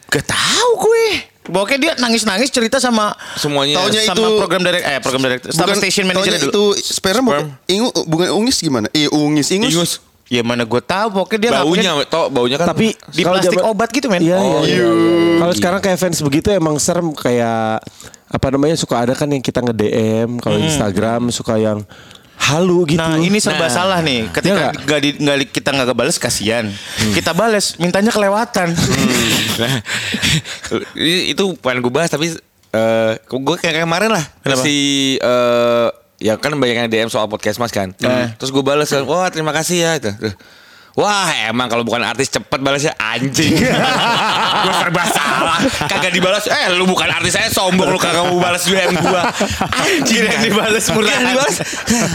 Gak 0.07 0.25
tahu 0.25 0.69
gue. 0.81 1.05
Pokoknya 1.47 1.77
dia 1.77 1.93
nangis-nangis 1.95 2.49
cerita 2.49 2.75
sama 2.75 3.13
Semuanya. 3.37 3.77
Taunya 3.77 4.03
sama 4.03 4.25
itu- 4.25 4.37
program 4.37 4.61
direct 4.61 4.83
eh 4.83 4.99
program 4.99 5.21
director 5.23 5.49
sama 5.49 5.73
station 5.75 6.05
manager 6.05 6.33
dulu. 6.35 6.49
itu 6.49 6.63
sperma 6.91 7.29
bukan 7.31 7.45
ingu 7.67 7.87
bukan 8.03 8.27
ungis 8.33 8.57
gimana? 8.57 8.89
Iya 8.91 9.07
ungis 9.11 9.47
ingus. 9.49 9.71
Ingus 9.71 9.93
Ya 10.27 10.43
mana 10.43 10.67
gue 10.67 10.81
tahu 10.81 11.07
pokoknya 11.13 11.39
dia 11.39 11.51
baunya 11.55 11.87
ngakunya 11.87 12.11
toh 12.11 12.27
baunya 12.27 12.57
kan 12.59 12.67
tapi 12.67 12.91
di 13.15 13.23
kalau 13.23 13.39
plastik 13.39 13.55
zaman- 13.55 13.71
obat 13.71 13.89
gitu 13.95 14.11
men. 14.11 14.19
Iya, 14.19 14.35
Oh, 14.35 14.59
iya, 14.59 14.75
iya. 14.75 14.87
Kalau 15.39 15.53
sekarang 15.55 15.79
kayak 15.79 15.95
fans 15.95 16.19
begitu 16.19 16.51
emang 16.51 16.75
serem 16.77 17.15
kayak 17.15 17.79
apa 18.27 18.47
namanya 18.49 18.75
suka 18.75 18.99
ada 18.99 19.13
kan 19.13 19.25
yang 19.25 19.39
kita 19.39 19.59
nge 19.59 19.73
DM 19.73 20.29
kalau 20.37 20.59
Instagram 20.59 21.29
suka 21.29 21.55
yang 21.55 21.79
halu 22.37 22.85
gitu. 22.85 22.99
Nah 22.99 23.17
ini 23.17 23.39
serba 23.39 23.65
Nah. 23.65 23.73
salah 23.73 23.99
nih. 23.99 24.29
Ketika 24.29 24.71
nggak 24.77 24.99
di, 24.99 25.09
nggak 25.17 25.37
di- 25.37 25.49
kita 25.49 25.69
nggak 25.71 25.87
kebales 25.89 26.17
kasihan. 26.17 26.69
Kita 27.11 27.31
bales, 27.31 27.75
mintanya 27.77 28.07
kelewatan. 28.07 28.71
Nah, 29.57 29.73
i- 30.97 31.31
itu 31.31 31.43
pengen 31.57 31.81
gue 31.81 31.89
bahas 31.89 32.07
tapi 32.07 32.29
eh 32.67 33.13
gue 33.17 33.55
kayak 33.57 33.81
kemarin 33.81 34.11
lah 34.11 34.21
Kenapa? 34.43 34.61
si 34.61 34.75
eh 35.17 35.87
ya 36.19 36.33
kan 36.35 36.51
banyak 36.51 36.75
yang 36.77 36.89
DM 36.89 37.09
soal 37.09 37.25
podcast 37.25 37.57
mas 37.57 37.69
kan. 37.69 37.93
Terus 38.35 38.49
gue 38.49 38.61
balas 38.61 38.87
kan, 38.87 39.01
wah 39.03 39.29
terima 39.29 39.49
kasih 39.51 39.77
ya 39.79 39.91
itu. 39.97 40.11
Terus, 40.11 40.35
Wah 40.97 41.29
emang 41.45 41.69
kalau 41.69 41.85
bukan 41.85 42.01
artis 42.01 42.25
cepet 42.27 42.57
balasnya 42.57 42.89
anjing 42.97 43.53
Gue 44.65 44.73
serba 44.73 45.03
salah 45.05 45.61
Kagak 45.85 46.09
dibalas 46.09 46.49
Eh 46.49 46.73
lu 46.73 46.83
bukan 46.83 47.05
artis 47.05 47.37
saya 47.37 47.47
sombong 47.47 47.85
Lu 47.85 47.95
kagak 47.95 48.25
mau 48.25 48.41
balas 48.41 48.65
DM 48.65 48.97
gue 48.97 49.21
Anjing 49.61 50.25
dibales 50.41 50.89
murahan. 50.89 51.05
Kirain 51.13 51.25
dibalas 51.29 51.55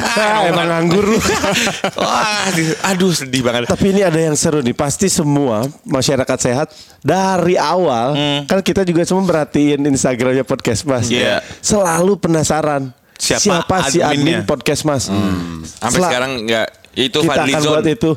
Ah, 0.02 0.42
emang 0.44 0.66
nganggur 0.66 1.04
lu. 1.06 1.18
Wah 2.02 2.50
aduh 2.84 3.14
sedih 3.14 3.40
banget 3.40 3.70
Tapi 3.70 3.86
ini 3.88 4.02
ada 4.02 4.18
yang 4.18 4.34
seru 4.34 4.58
nih. 4.58 4.74
Pasti 4.74 5.06
semua 5.06 5.62
masyarakat 5.84 6.38
sehat 6.42 6.74
dari 6.98 7.54
awal 7.54 8.18
kan 8.44 8.58
kita 8.60 8.82
juga 8.82 9.06
semua 9.06 9.22
merhatiin 9.22 9.78
Instagramnya 9.78 10.42
podcast 10.42 10.82
mas. 10.82 11.06
Iya. 11.06 11.38
Selalu 11.58 12.18
penasaran 12.18 12.90
Siapa 13.14 13.86
si 13.86 14.02
adminnya? 14.02 14.42
admin 14.42 14.50
podcast 14.50 14.82
mas. 14.82 15.06
Sampai 15.06 15.98
Sel- 15.98 16.10
sekarang 16.10 16.42
enggak 16.42 16.81
Itu 16.92 17.24
kita 17.24 17.32
Fadli 17.32 17.52
akan 17.56 17.62
Zon 17.64 17.72
buat 17.72 17.86
itu. 17.88 18.10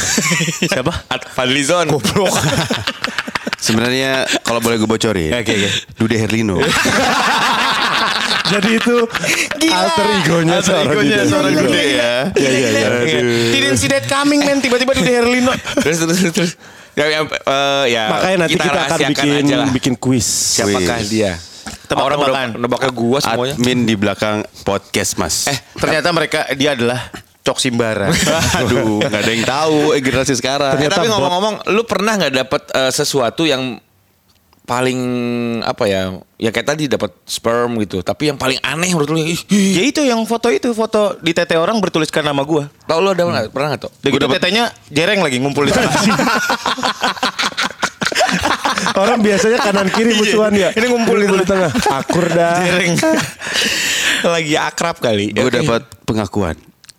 Siapa? 0.72 0.92
Ad- 1.10 1.26
Fadli 1.34 1.62
Zon 1.66 1.86
Sebenarnya 3.66 4.30
kalau 4.46 4.62
boleh 4.62 4.78
gue 4.78 4.86
bocorin. 4.86 5.34
Oke, 5.34 5.52
oke. 5.58 5.70
Dude 5.98 6.16
Herlino. 6.22 6.62
Jadi 8.46 8.78
itu 8.78 8.96
alter 9.74 10.06
egonya 10.22 10.62
Alter 10.62 10.86
seorang 10.86 10.86
egonya 10.94 11.16
Dude 11.18 11.30
seorang. 11.34 11.52
Dude 11.66 11.82
ya. 11.82 12.14
Iya 12.30 12.50
iya 12.54 12.68
iya. 12.70 12.88
Didn't 13.50 13.82
see 13.82 13.90
that 13.90 14.06
coming 14.06 14.46
man. 14.46 14.62
Tiba-tiba 14.62 14.94
Dude 14.94 15.10
Herlino. 15.10 15.50
terus 15.82 15.98
terus 15.98 16.18
terus, 16.22 16.32
terus. 16.34 16.52
Ya, 16.94 17.10
ya, 17.12 17.20
eh, 17.26 17.84
ya, 17.92 18.04
Makanya 18.08 18.36
nanti 18.46 18.56
kita, 18.56 18.72
akan 18.72 18.76
rahasiakan 18.88 19.10
bikin 19.12 19.30
aja 19.36 19.54
lah. 19.60 19.68
bikin 19.68 19.94
quiz. 20.00 20.24
siapakah 20.56 20.96
dia 21.04 21.36
orang 21.94 22.18
udah 22.18 22.44
nebaknya 22.56 22.90
gua 22.90 23.18
semuanya 23.22 23.54
Admin 23.54 23.78
di 23.86 23.94
belakang 23.94 24.36
podcast 24.66 25.18
mas. 25.20 25.46
Eh 25.46 25.58
ternyata 25.78 26.08
mereka 26.10 26.48
dia 26.56 26.74
adalah 26.74 27.12
Cok 27.46 27.58
Simbara. 27.62 28.10
aduh, 28.58 28.98
nggak 29.00 29.22
ada 29.22 29.30
yang 29.30 29.46
tahu 29.46 29.94
eh, 29.94 30.02
generasi 30.02 30.34
sekarang. 30.34 30.74
Eh, 30.74 30.82
Ternyata 30.82 30.98
tapi 30.98 31.06
bot. 31.06 31.12
ngomong-ngomong 31.14 31.54
lu 31.70 31.82
pernah 31.86 32.18
nggak 32.18 32.34
dapet 32.34 32.62
eh, 32.74 32.90
sesuatu 32.90 33.46
yang 33.46 33.78
paling 34.66 34.98
apa 35.62 35.86
ya? 35.86 36.02
Ya 36.36 36.50
kayak 36.50 36.74
tadi 36.74 36.90
dapat 36.90 37.14
sperm 37.22 37.78
gitu. 37.78 38.02
Tapi 38.02 38.34
yang 38.34 38.36
paling 38.36 38.58
aneh 38.60 38.90
menurut 38.90 39.14
lu. 39.14 39.22
Ya 39.46 39.82
itu 39.86 40.02
yang 40.02 40.18
foto 40.26 40.50
itu 40.50 40.74
foto 40.74 41.14
di 41.22 41.30
tete 41.30 41.54
orang 41.54 41.78
bertuliskan 41.78 42.26
nama 42.26 42.42
gua. 42.42 42.66
Tau 42.84 42.98
lu 42.98 43.14
ada 43.14 43.22
nggak? 43.22 43.54
Pernah 43.54 43.68
nggak 43.72 43.82
tuh? 43.86 43.92
Udah 43.94 44.10
gitu 44.10 44.26
tetenya 44.26 44.64
jereng 44.90 45.22
lagi 45.22 45.38
ngumpul 45.38 45.64
di 45.64 45.72
tengah. 45.78 45.94
Orang 48.96 49.22
biasanya 49.22 49.58
kanan 49.60 49.86
kiri 49.86 50.18
musuhan 50.18 50.50
ya. 50.50 50.74
Ini 50.74 50.86
ngumpul 50.88 51.16
di 51.20 51.26
di 51.30 51.46
tengah. 51.46 51.70
Akur 51.94 52.26
dah. 52.26 52.58
jereng. 52.64 52.98
lagi 54.34 54.54
akrab 54.58 54.98
kali. 54.98 55.30
Gue 55.30 55.52
dapat 55.52 55.86
pengakuan 56.02 56.56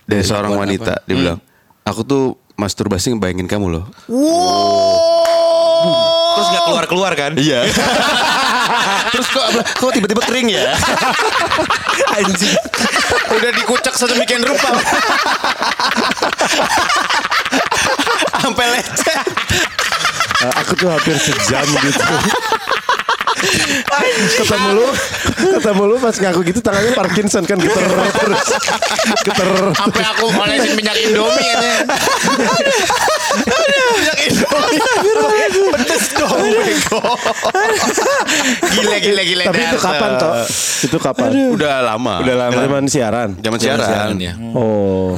dari 0.08 0.24
seorang 0.24 0.56
wanita. 0.56 1.04
Dia 1.04 1.16
bilang, 1.16 1.40
aku 1.84 2.02
tuh 2.08 2.24
masturbasi 2.58 3.14
ngebayangin 3.14 3.46
kamu 3.46 3.68
loh. 3.70 3.86
Terus 6.38 6.48
nggak 6.54 6.64
keluar 6.66 6.86
keluar 6.90 7.12
kan? 7.14 7.32
Iya. 7.38 7.68
Terus 9.14 9.28
kok 9.30 9.46
kok 9.62 9.92
tiba-tiba 9.94 10.22
kering 10.26 10.50
ya? 10.50 10.74
Anjing. 12.18 12.58
Udah 13.34 13.52
dikucak 13.54 13.94
sedemikian 13.94 14.42
rupa. 14.46 14.74
Sampai 18.42 18.66
lecet. 18.74 19.28
Aku 20.66 20.78
tuh 20.78 20.88
hampir 20.94 21.18
sejam 21.18 21.66
gitu. 21.66 22.06
Ketemu 24.38 24.70
lu, 24.74 24.88
ketemu 25.58 25.84
lu 25.86 25.96
pas 25.98 26.16
ngaku 26.16 26.40
gitu 26.50 26.60
tangannya 26.60 26.92
Parkinson 26.94 27.44
kan 27.46 27.58
geter 27.58 27.84
terus, 27.86 28.48
geter. 29.24 29.48
Sampai 29.78 30.02
aku 30.04 30.26
olesin 30.34 30.74
minyak 30.74 30.98
Indomie 30.98 31.46
ini. 31.46 31.70
Minyak 33.88 34.18
Indomie. 34.26 34.80
Pedes 35.78 36.06
dong. 36.14 36.40
Gila 38.68 38.98
gila 39.00 39.22
gila. 39.24 39.44
Tapi 39.50 39.62
itu 39.62 39.78
kapan 39.80 40.10
toh? 40.18 40.34
Itu 40.84 40.98
kapan? 40.98 41.30
Udah 41.54 41.74
lama. 41.84 42.14
Udah 42.24 42.36
lama. 42.48 42.58
Zaman 42.58 42.84
siaran. 42.90 43.30
Zaman 43.40 43.60
siaran. 43.60 44.16
ya. 44.18 44.34
Oh, 44.54 45.18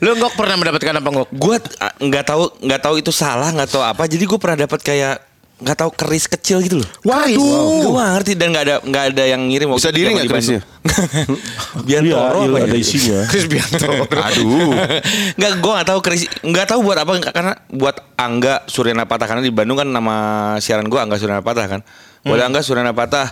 Lu 0.00 0.10
Ngok 0.16 0.34
pernah 0.36 0.56
mendapatkan 0.56 0.94
apa 0.98 1.08
Ngok? 1.08 1.28
Gue 1.36 1.56
nggak 2.00 2.24
tahu 2.24 2.44
nggak 2.64 2.80
tahu 2.80 2.94
itu 3.00 3.12
salah 3.12 3.48
nggak 3.52 3.68
tahu 3.68 3.82
apa. 3.84 4.02
Jadi 4.08 4.24
gue 4.24 4.38
pernah 4.40 4.64
dapat 4.64 4.80
kayak 4.80 5.31
nggak 5.62 5.78
tahu 5.78 5.90
keris 5.94 6.26
kecil 6.26 6.58
gitu 6.58 6.82
loh. 6.82 6.88
Waduh. 7.06 7.86
Gue 7.86 7.92
nggak 7.94 8.10
ngerti 8.18 8.32
dan 8.34 8.46
nggak 8.50 8.64
ada 8.66 8.76
nggak 8.82 9.04
ada 9.14 9.24
yang 9.30 9.42
ngirim. 9.46 9.66
waktu 9.70 9.78
Bisa 9.78 9.90
itu 9.94 9.98
diri 10.02 10.10
nggak 10.18 10.28
kerisnya? 10.28 10.60
Bandung. 10.60 11.38
iya, 11.88 11.98
Biantoro 12.02 12.38
iya, 12.42 12.50
apa 12.50 12.58
ada 12.58 12.74
ya? 12.74 12.82
isinya. 12.82 13.18
Chris 13.30 13.46
Biantoro. 13.46 14.04
Aduh. 14.10 14.72
Nggak, 15.38 15.52
gue 15.62 15.72
nggak 15.72 15.88
tahu 15.88 16.00
keris 16.02 16.22
nggak 16.42 16.66
tahu 16.66 16.80
buat 16.82 16.98
apa 16.98 17.12
karena 17.30 17.52
buat 17.70 17.96
Angga 18.18 18.54
Suryana 18.66 19.06
Patah 19.06 19.26
karena 19.30 19.42
di 19.42 19.54
Bandung 19.54 19.78
kan 19.78 19.88
nama 19.88 20.14
siaran 20.58 20.90
gue 20.90 20.98
Angga 20.98 21.16
Suryana 21.16 21.40
Patah 21.46 21.66
kan. 21.70 21.80
Buat 22.26 22.42
Angga 22.42 22.60
Suryana 22.60 22.90
Patah 22.90 23.30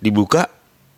dibuka 0.00 0.48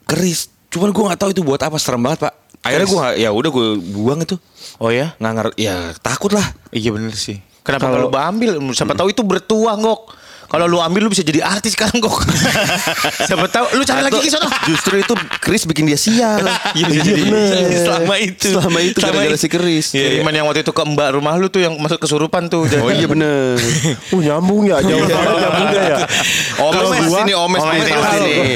keris. 0.07 0.49
Cuman 0.71 0.95
gue 0.95 1.03
nggak 1.03 1.21
tahu 1.21 1.31
itu 1.35 1.43
buat 1.43 1.59
apa 1.59 1.77
serem 1.83 2.07
banget 2.07 2.31
pak. 2.31 2.35
Akhirnya 2.63 2.87
gue 2.87 3.03
ya 3.27 3.31
udah 3.35 3.51
gue 3.51 3.67
buang 3.95 4.23
itu. 4.23 4.39
Oh 4.79 4.95
ya? 4.95 5.15
Nggak 5.19 5.33
ngerti 5.35 5.55
ya 5.67 5.95
takut 5.99 6.31
lah. 6.31 6.47
Iya 6.71 6.95
bener 6.95 7.15
sih. 7.19 7.43
Kenapa 7.67 7.91
kalau 7.91 8.07
lu 8.07 8.15
ambil? 8.15 8.63
Siapa 8.71 8.95
tahu 8.95 9.11
itu 9.11 9.27
bertuah 9.27 9.75
Ngok. 9.75 10.26
Kalau 10.47 10.65
lu 10.65 10.79
ambil 10.79 11.03
lu 11.03 11.11
bisa 11.11 11.21
jadi 11.21 11.43
artis 11.43 11.75
sekarang 11.75 11.99
Ngok. 11.99 12.17
Siapa 13.29 13.47
tahu 13.47 13.67
lu 13.75 13.83
cari 13.83 14.01
lagi 14.01 14.17
ke 14.17 14.29
sana. 14.29 14.47
Justru 14.65 14.95
itu 14.97 15.13
Chris 15.39 15.65
bikin 15.65 15.85
dia 15.85 15.97
sial. 15.97 16.39
Iya, 16.73 16.87
Iya, 16.87 17.01
jadi- 17.03 17.25
bener. 17.25 17.67
Selama 17.75 18.15
itu. 18.17 18.47
Selama 18.49 18.79
itu 18.81 18.97
Selama 18.97 19.13
gara-gara 19.19 19.33
itu. 19.33 19.43
si 19.43 19.49
Chris. 19.49 19.87
Kiriman 19.91 20.33
yang 20.33 20.47
waktu 20.47 20.61
itu 20.61 20.71
ke 20.71 20.83
mbak 20.85 21.09
rumah 21.13 21.35
lu 21.35 21.47
tuh 21.47 21.61
yang 21.61 21.75
masuk 21.77 21.99
kesurupan 21.99 22.47
tuh. 22.47 22.65
Oh 22.77 22.89
iya 22.89 23.05
bener. 23.05 23.59
Uh 24.11 24.21
nyambung 24.27 24.65
ya, 24.65 24.79
jauh 24.81 25.03
banget 25.03 25.35
nyambungnya 25.41 25.83
ya. 25.83 25.99
Omes 26.59 26.89
gua- 27.07 27.25
nih, 27.25 27.35
Omes, 27.35 27.61
tahu. 27.61 28.23
nih. 28.23 28.55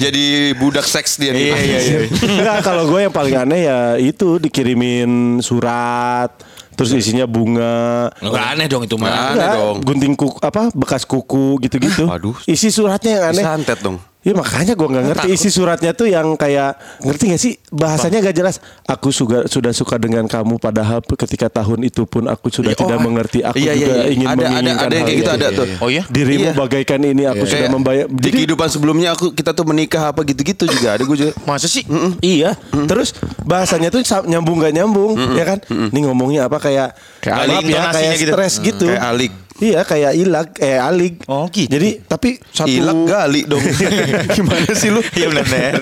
Jadi 0.00 0.24
budak 0.54 0.84
seks 0.84 1.16
dia. 1.16 1.30
Iya, 1.30 1.56
iya, 1.56 1.78
iya. 1.80 1.98
Enggak, 2.08 2.62
kalau 2.62 2.84
gue 2.84 3.00
yang 3.00 3.12
paling 3.12 3.34
aneh 3.36 3.60
ya 3.62 3.78
itu 3.96 4.38
dikirimin 4.38 5.10
surat, 5.40 6.30
terus 6.74 6.90
isinya 6.94 7.24
bunga. 7.26 8.10
Nggak 8.20 8.44
aneh 8.54 8.66
dong 8.70 8.82
itu 8.86 8.96
mah. 8.98 9.34
Aneh 9.34 9.48
dong. 9.54 9.76
gunting 9.82 10.14
kuku 10.14 10.38
apa 10.42 10.70
bekas 10.74 11.02
kuku 11.06 11.58
gitu-gitu. 11.62 12.06
Waduh. 12.06 12.36
Isi 12.46 12.68
suratnya 12.68 13.10
yang 13.18 13.24
aneh. 13.34 13.44
Santet 13.44 13.78
dong. 13.82 13.98
Ya 14.24 14.32
makanya 14.32 14.72
gue 14.72 14.88
nggak 14.88 15.04
ngerti 15.04 15.26
isi 15.30 15.52
suratnya 15.52 15.92
tuh 15.92 16.08
yang 16.08 16.32
kayak 16.34 16.80
ngerti 17.04 17.24
gak 17.28 17.40
sih 17.40 17.52
bahasanya 17.68 18.24
gak 18.24 18.32
jelas. 18.32 18.56
Aku 18.88 19.12
suka, 19.12 19.44
sudah 19.44 19.68
suka 19.70 20.00
dengan 20.00 20.24
kamu 20.24 20.56
padahal 20.56 21.04
ketika 21.04 21.52
tahun 21.52 21.84
itu 21.84 22.08
pun 22.08 22.24
aku 22.24 22.48
sudah 22.48 22.72
Iya, 22.72 22.80
tidak 22.80 22.98
oh, 22.98 23.04
mengerti. 23.04 23.44
Aku 23.44 23.60
iya, 23.60 23.76
iya, 23.76 23.84
juga 23.84 23.92
iya. 24.00 24.04
ingin 24.10 24.26
Ada- 24.26 24.32
ada- 24.32 24.48
menginginkan 24.48 24.86
ada 24.88 24.94
yang 24.96 25.04
hal 25.04 25.04
kayak 25.04 25.20
gitu, 25.20 25.28
itu. 25.28 25.36
ada 25.36 25.48
tuh. 25.52 25.66
Oh 25.78 25.88
iya? 25.92 26.02
Dirimu 26.08 26.48
Iya. 26.48 26.52
bagaikan 26.56 27.00
ini 27.04 27.22
aku 27.28 27.44
sudah 27.44 27.60
Kayak 27.60 27.72
membayar. 27.76 28.06
Di 28.08 28.30
kehidupan 28.32 28.68
sebelumnya 28.72 29.08
aku 29.12 29.26
kita 29.30 29.50
tuh 29.52 29.64
menikah 29.68 30.08
apa 30.08 30.20
gitu-gitu 30.24 30.64
juga 30.66 30.96
ada 30.96 31.04
gue 31.04 31.16
juga. 31.20 31.32
Masa 31.44 31.68
sih? 31.68 31.84
Iya. 32.18 32.56
Terus 32.88 33.12
bahasanya 33.44 33.92
tuh 33.92 34.00
nyambung 34.24 34.56
gak 34.58 34.72
nyambung, 34.72 35.20
ya 35.36 35.44
kan? 35.44 35.58
Ini 35.68 36.00
ngomongnya 36.00 36.48
apa 36.48 36.56
kayak 36.58 36.96
Kayak 37.20 37.36
maaf 37.36 37.44
alik 37.44 37.56
ya 37.60 37.68
intonasinya 37.68 37.92
kayak 37.92 38.16
gitu. 38.16 38.32
stres 38.32 38.54
gitu. 38.58 38.86
Kayak 38.88 39.04
alik. 39.04 39.32
Iya 39.62 39.86
kayak 39.86 40.12
ilag, 40.18 40.48
eh 40.58 40.82
alig. 40.82 41.22
Oh, 41.30 41.46
gitu. 41.46 41.70
Jadi 41.70 42.02
tapi 42.02 42.42
satu 42.50 42.66
Ilak 42.66 42.98
gali 43.06 43.46
dong. 43.46 43.62
Gimana 44.36 44.70
sih 44.74 44.90
lu? 44.90 44.98
Iya 45.14 45.30
benar 45.30 45.46
Ner. 45.46 45.74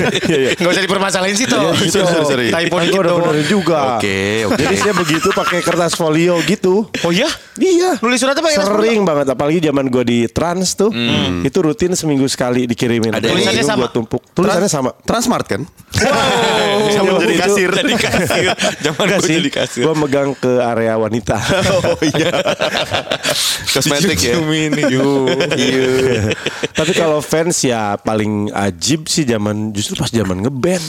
Gak 0.62 0.70
usah 0.70 0.82
dipermasalahin 0.86 1.34
sih 1.34 1.50
toh. 1.50 1.58
Iya, 1.58 1.90
gitu. 1.90 2.06
sorry, 2.06 2.22
sorry. 2.22 2.46
Typo 2.54 2.78
dikit 2.78 2.94
gua 2.94 3.02
udah 3.02 3.10
doang. 3.10 3.22
benerin 3.26 3.46
juga. 3.50 3.80
Oke, 3.98 4.46
oke. 4.46 4.62
Jadi 4.62 4.74
saya 4.78 4.94
begitu 4.94 5.28
pakai 5.34 5.58
kertas 5.58 5.98
folio 5.98 6.38
gitu. 6.46 6.86
Oh 7.02 7.10
iya? 7.10 7.26
Iya. 7.58 7.98
Nulis 7.98 8.22
surat 8.22 8.38
apa? 8.38 8.46
Sering 8.62 9.02
banget 9.02 9.26
apalagi 9.34 9.58
zaman 9.58 9.90
gue 9.90 10.04
di 10.06 10.18
trans 10.30 10.78
tuh. 10.78 10.94
Itu 11.42 11.58
rutin 11.66 11.98
seminggu 11.98 12.30
sekali 12.30 12.70
dikirimin. 12.70 13.10
Ada 13.10 13.26
tulisannya 13.26 13.64
gua 13.66 13.72
sama? 13.74 13.86
tumpuk. 13.90 14.22
Tulisannya 14.38 14.70
sama. 14.70 14.90
Transmart 15.02 15.46
kan? 15.50 15.66
Sama 16.94 17.18
jadi 17.26 17.34
kasir. 17.42 17.70
Jadi 17.74 17.94
kasir. 17.98 18.54
Enggak 18.86 19.18
jadi 19.26 19.50
kasir. 19.50 19.82
gue 19.82 19.94
megang 19.98 20.30
ke 20.38 20.62
area 20.62 20.94
wanita. 20.94 21.34
oh 21.90 21.98
iya. 22.06 22.30
Kosmetik 23.74 24.18
ya. 24.20 24.34
Iya. 25.56 26.32
Tapi 26.72 26.92
kalau 26.92 27.18
fans 27.24 27.58
ya 27.64 27.96
paling 28.00 28.52
ajib 28.52 29.08
sih 29.08 29.24
zaman 29.24 29.72
justru 29.72 29.96
pas 29.98 30.10
zaman 30.10 30.44
ngeband. 30.44 30.84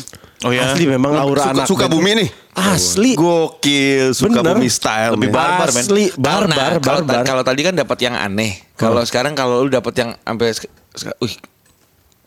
Oh 0.46 0.54
ya? 0.54 0.70
Asli 0.70 0.86
memang 0.86 1.18
aura 1.18 1.50
Suka, 1.50 1.54
anak 1.54 1.66
suka 1.66 1.86
band 1.90 1.94
bumi 1.98 2.12
nih. 2.24 2.30
Asli. 2.54 3.12
Gokil, 3.18 4.13
suka 4.13 4.46
Bener. 4.46 4.54
bumi 4.54 4.70
style. 4.70 5.18
Lebih 5.18 5.30
barbar, 5.34 5.70
men. 5.74 5.82
Asli 5.82 6.04
Karena 6.13 6.54
barbar 6.54 6.82
kalau 6.82 7.02
barbar. 7.02 7.26
kalau 7.26 7.44
tadi 7.46 7.62
kan 7.66 7.74
dapat 7.74 7.98
yang 8.06 8.16
aneh. 8.18 8.52
Kalau 8.78 9.02
sekarang 9.02 9.34
kalau 9.34 9.66
lu 9.66 9.70
dapat 9.74 9.94
yang 9.98 10.10
sampai 10.22 10.54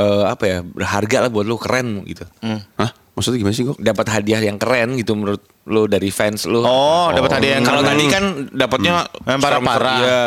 eh, 0.01 0.25
apa 0.27 0.45
ya 0.47 0.59
berharga 0.67 1.17
lah 1.27 1.31
buat 1.31 1.47
lu 1.47 1.55
keren 1.61 2.03
gitu. 2.03 2.27
Hah? 2.79 2.91
Maksudnya 3.15 3.39
gimana 3.43 3.55
sih 3.55 3.67
kok? 3.69 3.79
Dapat 3.79 4.07
hadiah 4.11 4.43
yang 4.43 4.59
keren 4.59 4.99
gitu 4.99 5.15
menurut 5.15 5.43
lu 5.67 5.85
dari 5.85 6.09
fans 6.09 6.49
lu. 6.49 6.61
Oh, 6.61 7.13
dapat 7.13 7.37
hadiah 7.37 7.61
yang 7.61 7.67
Kalau 7.67 7.83
tadi 7.83 8.05
kan 8.07 8.25
dapatnya 8.49 8.93
Yang 9.23 9.41
parah-parah. 9.41 9.99
Iya. 9.99 10.25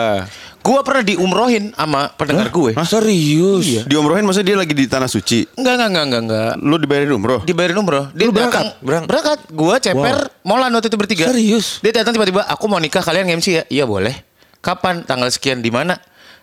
Gua 0.63 0.79
pernah 0.79 1.03
diumrohin 1.03 1.75
sama 1.75 2.07
pendengar 2.15 2.47
gue. 2.47 2.71
Hah, 2.71 2.87
serius? 2.87 3.83
Diumrohin 3.83 4.23
maksudnya 4.23 4.55
dia 4.55 4.57
lagi 4.57 4.71
di 4.71 4.87
tanah 4.87 5.11
suci. 5.11 5.43
Enggak, 5.59 5.75
enggak, 5.75 5.89
enggak, 5.91 6.05
enggak, 6.05 6.21
enggak. 6.23 6.51
Lu 6.63 6.75
dibayarin 6.79 7.11
umroh? 7.11 7.39
Dibayarin 7.43 7.77
umroh. 7.77 8.05
Dia 8.15 8.25
Lu 8.25 8.31
berangkat? 8.31 8.63
datang- 8.63 8.79
Berang- 8.79 9.05
berangkat. 9.05 9.39
Gua 9.51 9.75
ceper, 9.75 10.17
molan 10.41 10.71
waktu 10.71 10.87
itu 10.87 10.95
bertiga. 10.95 11.25
Serius? 11.27 11.83
Dia 11.83 11.91
datang 11.91 12.15
tiba-tiba, 12.15 12.47
aku 12.47 12.63
mau 12.65 12.79
nikah 12.79 13.03
kalian 13.03 13.27
nge-MC 13.27 13.47
ya? 13.51 13.63
Iya 13.67 13.83
boleh. 13.83 14.15
Kapan? 14.63 15.03
Tanggal 15.03 15.27
sekian 15.27 15.59
di 15.59 15.67
mana? 15.67 15.99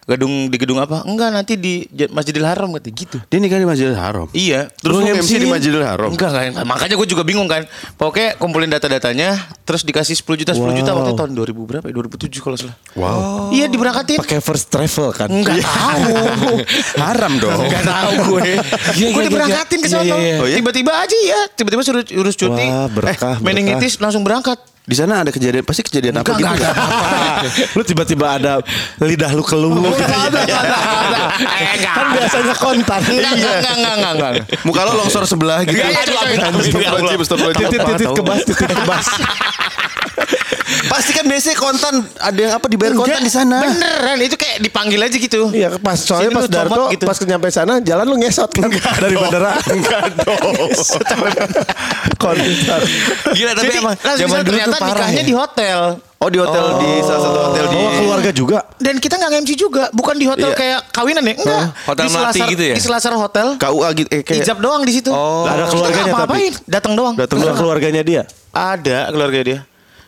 Gedung 0.08 0.48
di 0.48 0.56
gedung 0.56 0.78
apa? 0.80 1.04
Enggak, 1.04 1.30
nanti 1.30 1.54
di 1.60 1.84
Masjidil 2.10 2.44
Haram 2.44 2.72
katanya 2.72 2.94
gitu. 2.96 3.18
Dia 3.28 3.38
nikah 3.38 3.60
di 3.60 3.68
Masjidil 3.68 3.96
Haram. 3.96 4.26
Iya. 4.32 4.72
Terus 4.80 4.94
lu 4.96 5.04
MC 5.04 5.30
di? 5.36 5.46
Masjidil 5.46 5.84
Haram. 5.84 6.10
Enggak, 6.10 6.30
enggak, 6.32 6.64
Makanya 6.66 6.94
gue 6.96 7.08
juga 7.08 7.22
bingung 7.22 7.46
kan. 7.46 7.68
Pokoknya 8.00 8.36
kumpulin 8.40 8.72
data-datanya, 8.72 9.36
terus 9.68 9.84
dikasih 9.84 10.16
10 10.16 10.40
juta, 10.40 10.52
10 10.56 10.72
juta 10.76 10.90
Wow. 10.90 10.96
waktu 11.00 11.10
itu 11.14 11.18
tahun 11.20 11.32
2000 11.36 11.70
berapa 11.70 11.84
ya? 11.86 11.94
2007 11.94 12.42
kalau 12.42 12.56
salah. 12.58 12.76
Wow. 12.98 13.54
Iya 13.54 13.66
diberangkatin. 13.70 14.18
Pakai 14.24 14.40
first 14.42 14.66
travel 14.72 15.08
kan. 15.14 15.28
Enggak 15.30 15.62
tahu. 15.62 16.14
Haram 17.04 17.32
dong. 17.38 17.60
Enggak 17.60 17.82
tahu 17.86 18.10
gue. 18.34 18.50
Iya, 18.98 19.08
gue 19.14 19.22
iya, 19.22 19.28
diberangkatin 19.30 19.78
iya. 19.78 19.84
ke 19.84 19.88
sana. 19.88 20.04
Iya, 20.04 20.16
iya, 20.16 20.34
iya. 20.40 20.46
Iya? 20.46 20.56
Tiba-tiba 20.58 20.92
aja 20.96 21.16
ya, 21.22 21.40
tiba-tiba 21.54 21.82
suruh 21.86 22.02
urus 22.02 22.34
cuti. 22.34 22.66
Wah, 22.66 22.88
berkah, 22.90 23.36
eh, 23.38 23.44
meningitis 23.44 24.00
langsung 24.02 24.26
berangkat. 24.26 24.58
Di 24.90 24.98
sana 24.98 25.22
ada 25.22 25.30
kejadian 25.30 25.62
pasti 25.62 25.86
kejadian 25.86 26.18
apa 26.18 26.34
gitu. 26.34 26.42
enggak 26.42 26.58
ada 26.58 26.70
nggak? 26.74 26.74
lu 27.78 27.82
tiba-tiba 27.86 28.26
ada 28.26 28.52
lidah 28.98 29.30
lu 29.38 29.46
keluh 29.46 29.70
gitu. 29.78 30.02
kan 31.94 32.06
biasanya 32.10 32.54
kontan. 32.58 33.00
Enggak, 33.06 33.32
enggak, 33.38 33.74
enggak, 33.78 34.12
enggak. 34.18 34.32
Muka 34.66 34.80
lo 34.82 34.98
longsor 34.98 35.22
sebelah 35.30 35.62
gitu. 35.62 35.78
Titit 37.54 38.10
kebas 38.18 38.40
titit 38.42 38.70
kebas. 38.74 39.06
Pasti 40.86 41.10
kan 41.10 41.24
biasanya 41.24 41.56
kontan 41.56 41.94
ada 42.16 42.38
yang 42.38 42.52
apa 42.52 42.66
dibayar 42.66 42.92
kontan 42.94 43.20
di 43.20 43.28
sana. 43.28 43.58
Beneran 43.60 44.18
itu 44.18 44.34
kayak 44.34 44.56
dipanggil 44.60 45.00
aja 45.00 45.16
gitu. 45.16 45.50
Iya 45.50 45.74
pas 45.76 45.96
soalnya 45.96 46.28
Sini 46.28 46.36
pas 46.36 46.46
Darto 46.46 46.82
gitu. 46.90 47.04
pas 47.04 47.16
nyampe 47.20 47.48
sana 47.48 47.74
jalan 47.78 48.04
lu 48.04 48.16
ngesot 48.18 48.50
kan 48.50 48.70
dari 48.96 49.14
bandara. 49.14 49.52
Enggak 49.74 50.04
dong. 50.20 50.70
Kontan. 52.16 52.80
Gila 53.32 53.50
tapi 53.52 53.66
Jadi 53.66 53.78
emang 53.78 53.94
zaman 53.96 54.38
dulu 54.38 54.48
ternyata 54.48 54.70
tuh 54.70 54.80
parah 54.80 54.92
nikahnya 55.00 55.16
ya. 55.16 55.26
di 55.26 55.34
hotel. 55.34 55.80
Oh 56.20 56.28
di 56.28 56.36
hotel 56.36 56.64
di 56.76 56.90
salah 57.00 57.20
satu 57.22 57.38
hotel 57.48 57.64
di 57.64 57.76
Bawa 57.76 57.90
keluarga 57.96 58.30
juga. 58.30 58.58
Dan 58.76 59.00
kita 59.00 59.16
nggak 59.16 59.40
MC 59.40 59.50
juga, 59.56 59.88
bukan 59.90 60.14
di 60.14 60.28
hotel 60.28 60.52
Iya. 60.52 60.58
kayak 60.58 60.80
kawinan 60.92 61.24
ya, 61.24 61.32
enggak. 61.34 61.62
Hotel 61.82 62.04
di 62.04 62.10
Melati 62.10 62.28
Selasar- 62.36 62.52
gitu 62.52 62.62
ya? 62.62 62.74
Di 62.76 62.82
Selasar 62.82 63.12
Hotel. 63.16 63.46
KUA 63.56 63.88
gitu 63.96 64.08
eh 64.10 64.20
kayak 64.20 64.40
Ijab 64.44 64.58
doang 64.60 64.82
di 64.84 64.92
situ. 64.92 65.08
Oh. 65.08 65.48
Ada 65.48 65.64
Kita 65.64 65.72
keluarganya 65.72 66.12
nggak 66.12 66.28
tapi. 66.28 66.44
datang 66.68 66.92
doang. 66.92 67.14
Datang 67.16 67.36
dulu 67.40 67.52
keluarganya 67.56 68.02
dia. 68.04 68.22
Ada 68.52 69.08
keluarga 69.08 69.40
dia. 69.40 69.58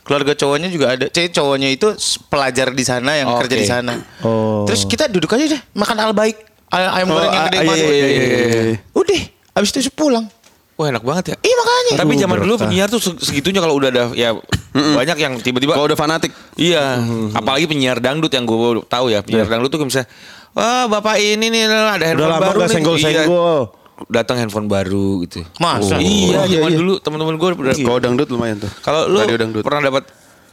Keluarga 0.03 0.35
cowoknya 0.35 0.69
juga 0.69 0.87
ada. 0.99 1.07
Cewek 1.07 1.31
cowoknya 1.31 1.69
itu 1.71 1.95
pelajar 2.27 2.75
di 2.75 2.83
sana 2.83 3.15
yang 3.15 3.31
Oke. 3.31 3.47
kerja 3.47 3.57
di 3.57 3.67
sana. 3.67 3.95
Oh. 4.27 4.67
Terus 4.67 4.83
kita 4.85 5.07
duduk 5.07 5.31
aja 5.31 5.47
deh, 5.47 5.61
makan 5.73 5.97
al 5.99 6.13
baik. 6.13 6.37
Ay- 6.69 7.03
Ayam 7.03 7.13
goreng 7.13 7.31
yang 7.31 7.45
ah, 7.45 7.47
gede 7.47 7.59
iya, 7.59 7.69
banget. 7.69 7.85
iya, 7.85 7.95
iya, 7.95 8.07
iya, 8.09 8.47
iya. 8.73 8.77
Udah, 8.91 9.21
habis 9.55 9.71
itu 9.71 9.93
pulang. 9.93 10.27
Wah 10.75 10.89
enak 10.89 11.05
banget 11.05 11.25
ya. 11.31 11.37
Iya 11.39 11.55
makanya. 11.55 11.93
Tapi 12.01 12.13
zaman 12.17 12.37
dulu 12.41 12.55
penyiar 12.59 12.89
tuh 12.89 12.99
se- 12.99 13.21
segitunya 13.21 13.61
kalau 13.61 13.77
udah 13.77 13.93
ada 13.93 14.05
ya 14.17 14.33
banyak 14.73 15.17
yang 15.21 15.37
tiba-tiba 15.39 15.77
Kalau 15.77 15.87
udah 15.87 15.99
fanatik. 16.01 16.33
Iya, 16.57 16.97
apalagi 17.37 17.69
penyiar 17.69 18.01
dangdut 18.01 18.33
yang 18.33 18.49
gue 18.49 18.81
tahu 18.89 19.13
ya, 19.13 19.21
penyiar 19.21 19.47
dangdut 19.47 19.69
tuh 19.69 19.85
misalnya, 19.85 20.09
wah 20.57 20.89
bapak 20.89 21.21
ini 21.21 21.47
nih 21.53 21.69
ada 21.69 22.01
handphone 22.01 22.17
Udah 22.17 22.29
lama 22.33 22.43
baru 22.43 22.59
gak 22.59 22.67
nih." 22.67 22.75
senggol-senggol. 22.81 23.27
Iya, 23.29 23.82
datang 24.09 24.39
handphone 24.39 24.67
baru 24.67 25.23
gitu. 25.23 25.45
Masa? 25.59 25.99
iya, 25.99 26.43
Oh, 26.43 26.47
iya, 26.47 26.59
zaman 26.59 26.71
iya. 26.71 26.79
dulu 26.79 26.95
teman-teman 26.99 27.35
gue 27.37 27.49
udah. 27.53 27.75
Kalau 27.75 27.99
dangdut 27.99 28.29
lumayan 28.31 28.57
tuh. 28.59 28.71
Kalau 28.81 29.07
lu 29.07 29.21
Radio 29.21 29.39
dangdut. 29.39 29.63
pernah 29.63 29.83
dapat 29.85 30.05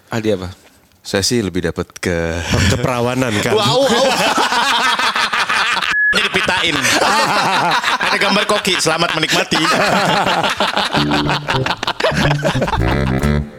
hadiah 0.10 0.36
apa? 0.38 0.50
Saya 1.00 1.24
sih 1.24 1.40
lebih 1.40 1.64
dapat 1.64 1.88
ke 1.98 2.38
Keperawanan 2.70 3.32
kan. 3.40 3.56
Wow, 3.56 3.88
Ini 6.10 6.22
dipitain. 6.26 6.76
Ada 8.10 8.18
gambar 8.18 8.44
koki. 8.46 8.76
Selamat 8.78 9.14
menikmati. 9.14 9.62